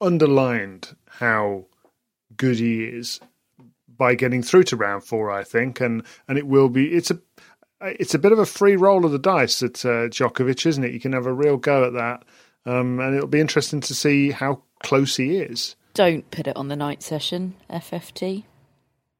[0.00, 1.66] underlined how
[2.36, 3.20] good he is
[3.88, 5.80] by getting through to round four, I think.
[5.80, 7.20] And, and it will be, it's a,
[7.82, 10.92] it's a bit of a free roll of the dice at uh, Djokovic, isn't it?
[10.92, 12.22] You can have a real go at that.
[12.66, 15.76] Um, and it'll be interesting to see how close he is.
[15.94, 18.44] Don't put it on the night session, FFT.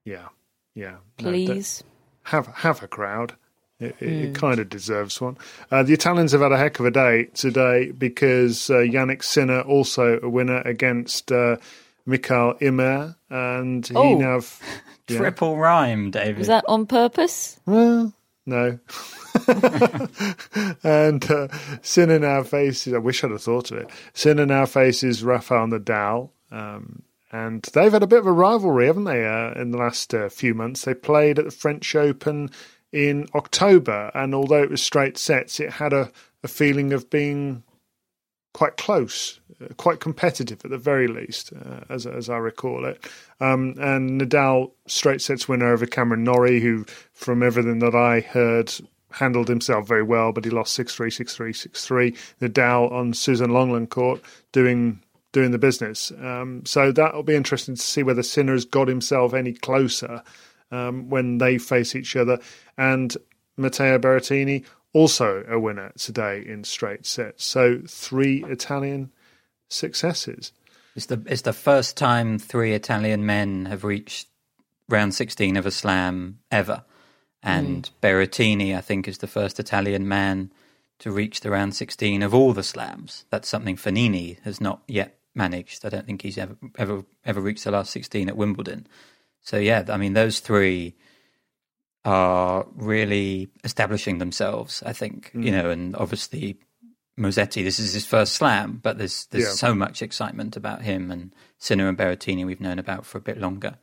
[0.05, 0.29] Yeah.
[0.75, 0.97] Yeah.
[1.21, 1.83] No, Please.
[2.25, 3.35] have have a crowd.
[3.81, 5.39] It, it, it kind of deserves one.
[5.71, 9.63] Uh, the Italians have had a heck of a day today because uh, Jannik Sinner
[9.63, 11.57] also a winner against uh,
[12.05, 14.19] Mikael Ymer, and he Oh.
[14.19, 14.41] now
[15.09, 15.17] yeah.
[15.19, 16.37] Triple rhyme, David.
[16.37, 17.59] Was that on purpose?
[17.67, 18.13] well
[18.47, 18.79] no.
[20.83, 21.49] and uh,
[21.83, 22.93] Sinner now faces.
[22.93, 23.91] I wish I'd have thought of it.
[24.13, 26.31] Sinner now faces Rafael Nadal.
[26.51, 30.13] Um, and they've had a bit of a rivalry, haven't they, uh, in the last
[30.15, 30.85] uh, few months?
[30.85, 32.51] They played at the French Open
[32.93, 36.11] in October, and although it was straight sets, it had a,
[36.43, 37.63] a feeling of being
[38.53, 43.05] quite close, uh, quite competitive at the very least, uh, as as I recall it.
[43.41, 48.73] Um, and Nadal straight sets winner over Cameron Norrie, who, from everything that I heard,
[49.13, 52.19] handled himself very well, but he lost 6-3, 6-3, 6-3.
[52.41, 54.21] Nadal on Suzanne Lenglen court
[54.53, 55.01] doing
[55.33, 56.11] doing the business.
[56.21, 60.25] Um, so that'll be interesting to see whether Sinner has got himself any closer
[60.73, 62.41] um, when they face each other.
[62.77, 63.17] And
[63.57, 67.45] Matteo Berrettini, also a winner today in straight sets.
[67.45, 69.11] So three Italian
[69.69, 70.53] successes.
[70.97, 74.29] It's the it's the first time three Italian men have reached
[74.89, 76.85] round sixteen of a slam ever,
[77.43, 78.07] and hmm.
[78.07, 80.53] Berrettini, I think, is the first Italian man
[80.99, 83.25] to reach the round sixteen of all the slams.
[83.31, 85.85] That's something Fognini has not yet managed.
[85.85, 88.87] I don't think he's ever ever ever reached the last sixteen at Wimbledon.
[89.41, 90.97] So yeah, I mean those three
[92.05, 94.83] are really establishing themselves.
[94.85, 95.53] I think you mm.
[95.53, 96.57] know, and obviously
[97.19, 99.51] Musetti, this is his first slam, but there's there's Yeah.
[99.51, 103.39] so much excitement about him and Sinner and Berrettini we've known about for a bit
[103.39, 103.77] longer.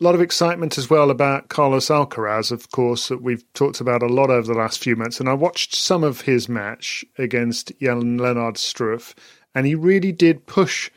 [0.00, 4.02] A lot of excitement as well about Carlos Alcaraz, of course, that we've talked about
[4.02, 5.18] a lot over the last few months.
[5.18, 9.14] And I watched some of his match against Jan Leonard Struff,
[9.56, 10.90] and he really did push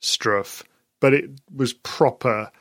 [0.00, 0.62] Struff,
[1.00, 2.52] but it was proper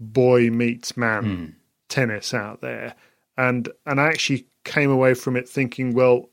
[0.00, 1.46] boy meets man hmm.
[1.88, 2.94] tennis out there.
[3.42, 6.30] And and I actually came away from it thinking, well,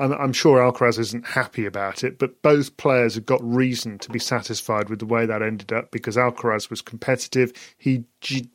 [0.00, 4.10] I'm, I'm sure Alcaraz isn't happy about it, but both players have got reason to
[4.10, 7.52] be satisfied with the way that ended up because Alcaraz was competitive.
[7.78, 8.04] He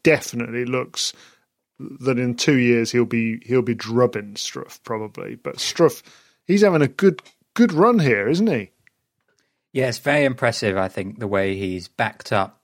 [0.03, 1.13] definitely looks
[1.79, 6.03] that in two years he'll be he'll be drubbing Struff probably, but Struff
[6.45, 7.21] he's having a good
[7.53, 8.71] good run here, isn't he?
[9.71, 12.61] Yeah, it's very impressive, I think, the way he's backed up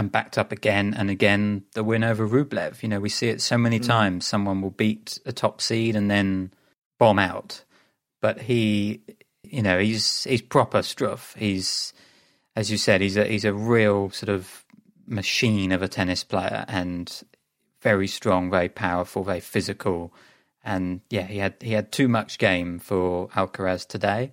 [0.00, 2.82] and backed up again and again the win over Rublev.
[2.82, 3.84] You know, we see it so many hmm.
[3.84, 4.26] times.
[4.26, 6.54] Someone will beat a top seed and then
[6.98, 7.64] bomb out.
[8.22, 9.02] But he,
[9.42, 11.36] you know, he's he's proper Struff.
[11.36, 11.92] He's,
[12.56, 14.64] as you said, he's a he's a real sort of
[15.06, 17.22] machine of a tennis player and
[17.82, 20.14] very strong, very powerful, very physical.
[20.64, 24.32] And yeah, he had he had too much game for Alcaraz today.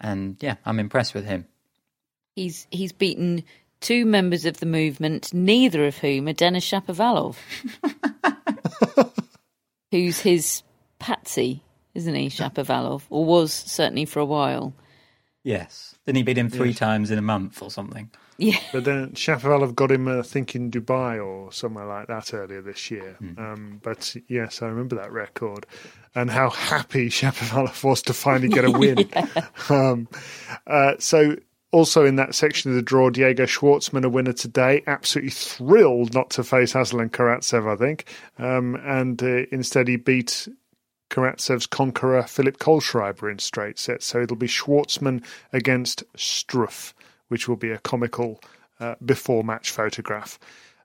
[0.00, 1.46] And yeah, I'm impressed with him.
[2.36, 3.42] He's he's beaten
[3.84, 7.36] two members of the movement, neither of whom are Denis Shapovalov,
[9.90, 10.62] who's his
[10.98, 11.62] patsy,
[11.94, 14.74] isn't he, Shapovalov, or was certainly for a while.
[15.44, 15.94] Yes.
[16.06, 18.10] Didn't he beat him three times in a month or something?
[18.38, 22.34] Yeah, But then Shapovalov got him, uh, I think, in Dubai or somewhere like that
[22.34, 23.16] earlier this year.
[23.38, 25.66] Um, but yes, I remember that record
[26.14, 29.08] and how happy Shapovalov was to finally get a win.
[29.68, 30.08] um,
[30.66, 31.36] uh, so,
[31.74, 36.30] also in that section of the draw, Diego Schwartzman, a winner today, absolutely thrilled not
[36.30, 38.04] to face Aslan Karatsev, I think.
[38.38, 40.46] Um, and uh, instead, he beat
[41.10, 44.06] Karatsev's conqueror Philipp Kohlschreiber in straight sets.
[44.06, 46.92] So it'll be Schwartzman against Struff,
[47.26, 48.40] which will be a comical
[48.78, 50.38] uh, before match photograph.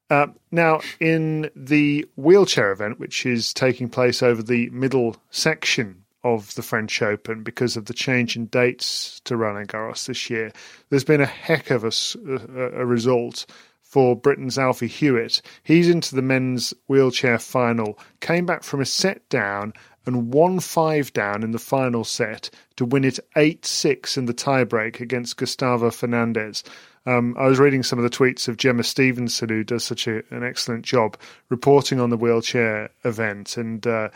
[0.10, 6.54] Uh, now, in the wheelchair event, which is taking place over the middle section of
[6.56, 10.52] the French Open because of the change in dates to Roland Garros this year,
[10.90, 13.46] there's been a heck of a result
[13.82, 15.42] for Britain's Alfie Hewett.
[15.64, 19.74] He's into the men's wheelchair final, came back from a set down
[20.06, 24.34] and won 5 down in the final set to win it 8 6 in the
[24.34, 26.64] tiebreak against Gustavo Fernandez.
[27.06, 30.22] Um, I was reading some of the tweets of Gemma Stevenson, who does such a,
[30.30, 31.18] an excellent job
[31.50, 34.10] reporting on the wheelchair event, and uh,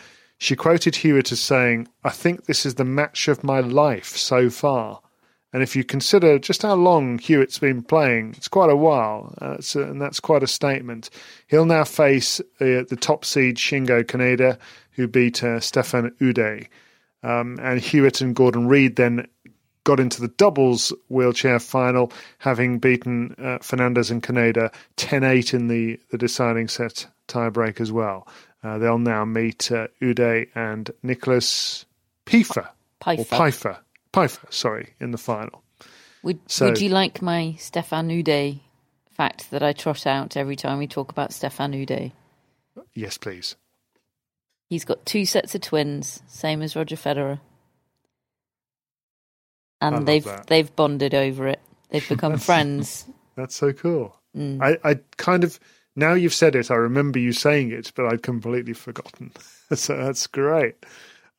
[0.43, 4.49] she quoted Hewett as saying, I think this is the match of my life so
[4.49, 4.99] far.
[5.53, 9.61] And if you consider just how long Hewett's been playing, it's quite a while, uh,
[9.61, 11.09] so, and that's quite a statement.
[11.47, 14.57] He'll now face uh, the top seed Shingo Kunieda,
[14.91, 16.67] who beat uh, Stefan Houdet.
[17.23, 19.27] Um, and Hewett and Gordon Reid then
[19.85, 25.67] got into the doubles wheelchair final, having beaten uh, Fernandez and Kunieda 10 8 in
[25.67, 28.27] the, the deciding set tiebreak as well.
[28.63, 31.85] Uh, they'll now meet uh, Houdet and Nicholas.
[32.25, 32.69] Or
[33.01, 33.77] Peifer.
[34.13, 35.61] Peifer, sorry, in the final.
[36.23, 38.59] Would So- Would you like my Stefan Houdet
[39.11, 42.13] fact that I trot out every time we talk about Stefan Houdet?
[42.93, 43.55] Yes, please.
[44.69, 47.39] He's got two sets of twins, same as Roger Federer,
[49.81, 50.47] and they've that.
[50.47, 51.59] they've bonded over it.
[51.89, 53.05] They've become friends.
[53.35, 54.15] That's so cool.
[54.35, 54.61] Mm.
[54.61, 55.59] I, I kind of
[55.95, 59.31] now you've said it, I remember you saying it, but I'd completely forgotten.
[59.73, 60.75] so that's great.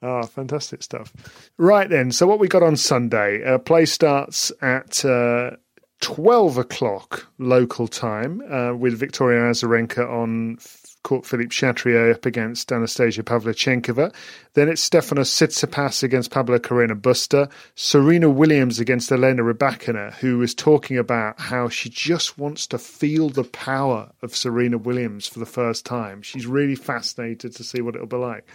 [0.02, 1.12] Ah, fantastic stuff.
[1.56, 3.42] Right then, so what we got on Sunday?
[3.42, 5.52] Uh, play starts at uh,
[6.00, 10.58] twelve o'clock local time uh, with Victoria Azarenka on
[11.04, 14.12] f- court Philippe Chatrier up against Anastasia Pavlyuchenkova.
[14.54, 17.50] Then it's Stefanos Tsitsipas against Pablo Carreño Busta.
[17.74, 23.28] Serena Williams against Elena Rybakina, who was talking about how she just wants to feel
[23.28, 26.22] the power of Serena Williams for the first time.
[26.22, 28.46] She's really fascinated to see what it'll be like.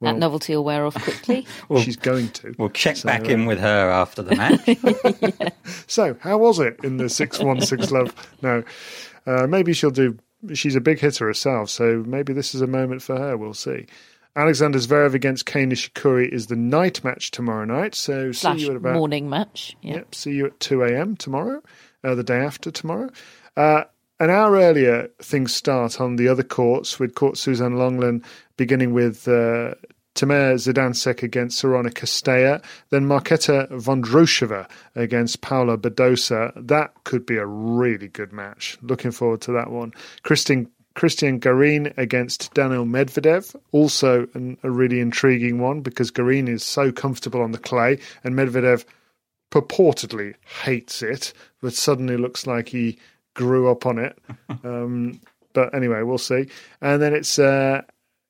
[0.00, 1.46] Well, that novelty will wear off quickly.
[1.80, 2.54] she's going to.
[2.58, 5.52] We'll check So, back uh, in with her after the match.
[5.86, 8.14] So, how was it in the 616 love?
[8.42, 8.62] No,
[9.26, 10.18] uh, maybe she'll do.
[10.52, 13.36] She's a big hitter herself, so maybe this is a moment for her.
[13.36, 13.86] We'll see.
[14.36, 17.94] Alexander Zverev against Kei Nishikori is the night match tomorrow night.
[17.94, 19.76] So, see you at about morning match.
[19.80, 19.96] Yeah.
[19.96, 20.14] Yep.
[20.14, 21.16] See you at 2 a.m.
[21.16, 21.62] tomorrow,
[22.02, 23.10] uh, the day after tomorrow.
[23.56, 23.84] Uh,
[24.20, 28.24] an hour earlier, things start on the other courts with Court Suzanne Lenglen
[28.56, 29.74] beginning with uh,
[30.14, 36.52] Tamara Zidansek against Sorana Cirstea, then Marketa Vondrousova against Paula Badosa.
[36.56, 38.78] That could be a really good match.
[38.82, 39.92] Looking forward to that one.
[40.22, 46.62] Christine Cristian Garin against Daniil Medvedev, also an, a really intriguing one because Garin is
[46.62, 48.84] so comfortable on the clay and Medvedev
[49.50, 52.98] purportedly hates it, but suddenly looks like he
[53.34, 54.18] grew up on it.
[54.64, 55.20] Um,
[55.52, 56.48] but anyway, we'll see.
[56.80, 57.82] And then it's uh,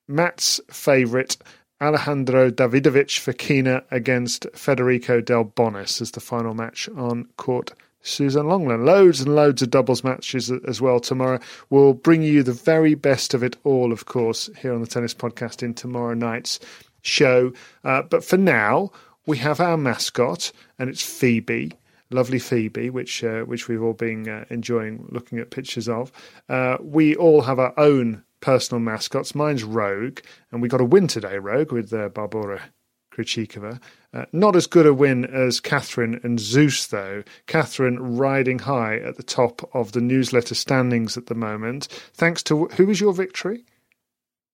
[0.08, 1.36] Matt's favourite,
[1.80, 7.72] Alejandro Davidovich Fokina against Federico Del Bonis as the final match on court.
[8.04, 8.84] Suzanne Lenglen.
[8.84, 11.40] Loads and loads of doubles matches as well tomorrow.
[11.70, 15.14] We'll bring you the very best of it all, of course, here on the Tennis
[15.14, 16.60] Podcast in tomorrow night's
[17.00, 17.52] show.
[17.82, 18.92] Uh, but for now,
[19.26, 21.72] we have our mascot, and it's Phoebe,
[22.10, 26.12] lovely Phoebe, which uh, which we've all been uh, enjoying looking at pictures of.
[26.48, 29.34] Uh, we all have our own personal mascots.
[29.34, 30.20] Mine's Rogue,
[30.52, 32.60] and we got a win today, Rogue, with uh, Barbara
[33.10, 33.80] Krejcikova.
[34.12, 37.24] Uh, not as good a win as Catherine and Zeus, though.
[37.46, 41.88] Catherine riding high at the top of the newsletter standings at the moment.
[42.12, 43.64] Thanks to who was your victory?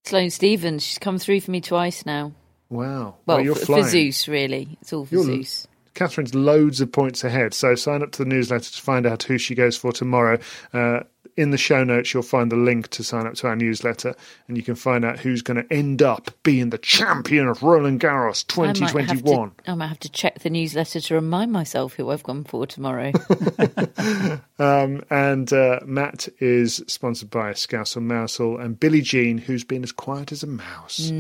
[0.04, 2.32] Sloane Stevens, she's come through for me twice now.
[2.68, 3.16] Wow.
[3.26, 3.82] Well, you're for, for.
[3.82, 4.78] Zeus, really.
[4.80, 5.66] It's all for You're- Zeus.
[5.94, 7.54] Catherine's loads of points ahead.
[7.54, 10.38] So sign up to the newsletter to find out who she goes for tomorrow.
[10.72, 11.00] Uh,
[11.36, 14.14] in the show notes, you'll find the link to sign up to our newsletter,
[14.46, 18.00] and you can find out who's going to end up being the champion of Roland
[18.00, 19.50] Garros I might, 2021.
[19.50, 22.66] to, I might have to check the newsletter to remind myself who I've gone for
[22.66, 23.12] tomorrow.
[24.60, 29.90] Um, and uh, Matt is sponsored by Scousel Mousel and Billie Jean, who's been as
[29.90, 31.10] quiet as a mouse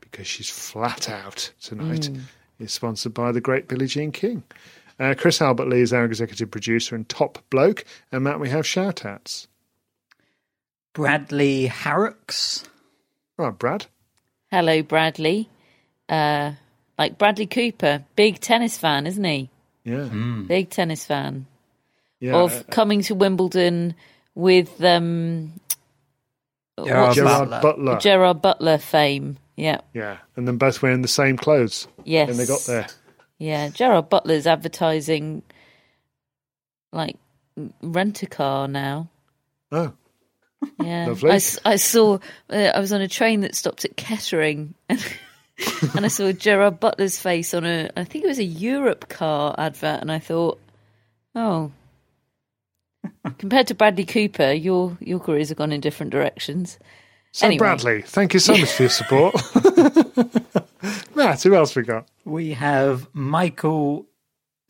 [0.00, 2.08] because she's flat out tonight,
[2.58, 4.42] is sponsored by the great Billie Jean King.
[4.98, 7.84] Uh, Chris Albert Lee is our executive producer and top bloke.
[8.10, 9.46] And Matt, we have shout outs.
[10.92, 12.64] Bradley Harrocks.
[13.36, 13.86] Right, Brad.
[14.50, 15.48] Hello, Bradley.
[16.08, 16.52] Uh,
[16.98, 19.50] like Bradley Cooper, big tennis fan, isn't he?
[19.84, 20.08] Yeah.
[20.46, 21.46] Big tennis fan
[22.20, 22.36] yeah.
[22.36, 23.94] of coming to Wimbledon
[24.34, 25.52] with um,
[26.84, 27.60] Gerard what's- Gerard Butler.
[27.60, 27.98] Butler.
[27.98, 29.38] Gerard Butler fame.
[29.58, 30.18] Yeah, yeah.
[30.36, 32.30] And then both wearing the same clothes yes.
[32.30, 32.86] And they got there.
[33.38, 35.42] Yeah, Gerard Butler's advertising
[36.92, 37.16] like
[37.82, 39.10] rent a car now.
[39.72, 39.92] Oh,
[40.80, 41.32] Yeah, Lovely.
[41.32, 42.18] I, I saw.
[42.48, 45.04] Uh, I was on a train that stopped at Kettering, and,
[45.94, 47.90] and I saw Gerard Butler's face on a.
[47.96, 50.60] I think it was a Europcar advert, and I thought,
[51.34, 51.72] oh.
[53.38, 56.78] Compared to Bradley Cooper, your your careers have gone in different directions.
[57.32, 57.58] So Anyway.
[57.58, 59.34] Bradley, thank you so much for your support.
[61.14, 62.06] Matt, who else we got?
[62.24, 64.06] We have Michael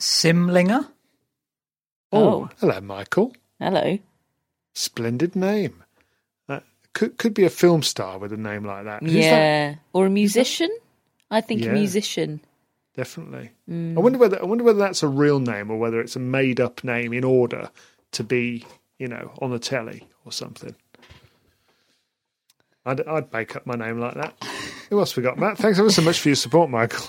[0.01, 0.87] Simlinger.
[2.13, 2.49] Oh.
[2.61, 3.35] hello, Michael.
[3.61, 3.99] Hello.
[4.75, 5.83] Splendid name.
[6.49, 6.61] Uh,
[6.95, 9.03] could could be a film star with a name like that.
[9.03, 9.19] Who's that?
[9.21, 10.71] yeah, or a musician.
[11.31, 11.71] I think Yeah.
[11.71, 12.41] a musician.
[12.97, 13.51] definitely.
[13.71, 16.61] I wonder whether I wonder whether that's a real name or whether it's a made
[16.61, 17.71] up name in order
[18.13, 18.65] to be,
[18.99, 20.75] you know, on the telly or something.
[22.89, 24.43] I'd, I'd make up my name like that.
[24.91, 25.59] Who else we got, Matt?
[25.59, 27.05] Thanks ever so much for your support, Michael.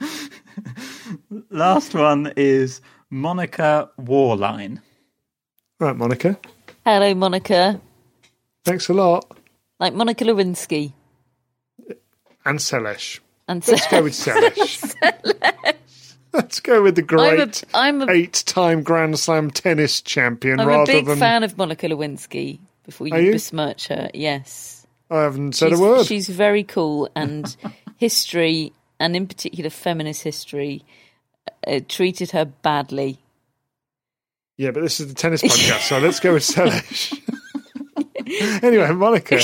[1.50, 2.80] Last one is
[3.10, 4.80] Monica Warline.
[5.80, 6.38] right, Monica.
[6.84, 7.80] Hello, Monica.
[8.64, 9.36] Thanks a lot.
[9.80, 10.92] Like Monica Lewinsky.
[12.44, 13.18] And Selesh.
[13.48, 14.94] And Let's go with Selesh.
[16.32, 20.68] Let's go with the I'm a, great I'm a, eight-time Grand Slam tennis champion I'm
[20.68, 22.60] a big than fan of Monica Lewinsky.
[22.84, 23.32] Before you, you?
[23.32, 26.06] besmirch her, yes, I haven't said she's, a word.
[26.06, 27.56] she's very cool, and
[27.96, 30.84] history, and in particular feminist history,
[31.66, 33.18] uh, treated her badly.
[34.56, 37.18] Yeah, but this is the tennis podcast, so let's go with Selesh.
[38.62, 39.40] anyway, Monica,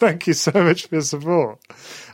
[0.00, 1.60] thank you so much for your support.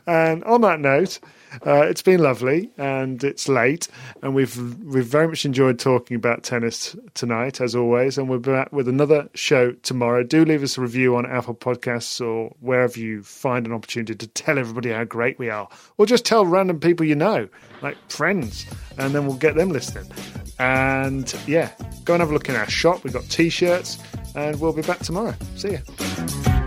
[0.05, 1.19] And on that note,
[1.65, 3.87] uh, it's been lovely, and it's late,
[4.21, 8.17] and we've we've very much enjoyed talking about tennis tonight, as always.
[8.17, 10.23] And we'll be back with another show tomorrow.
[10.23, 14.27] Do leave us a review on Apple Podcasts or wherever you find an opportunity to
[14.27, 17.47] tell everybody how great we are, or just tell random people you know,
[17.81, 18.65] like friends,
[18.97, 20.11] and then we'll get them listening.
[20.59, 21.71] And yeah,
[22.03, 23.03] go and have a look in our shop.
[23.03, 23.97] We've got t-shirts,
[24.35, 25.33] and we'll be back tomorrow.
[25.55, 26.66] See you.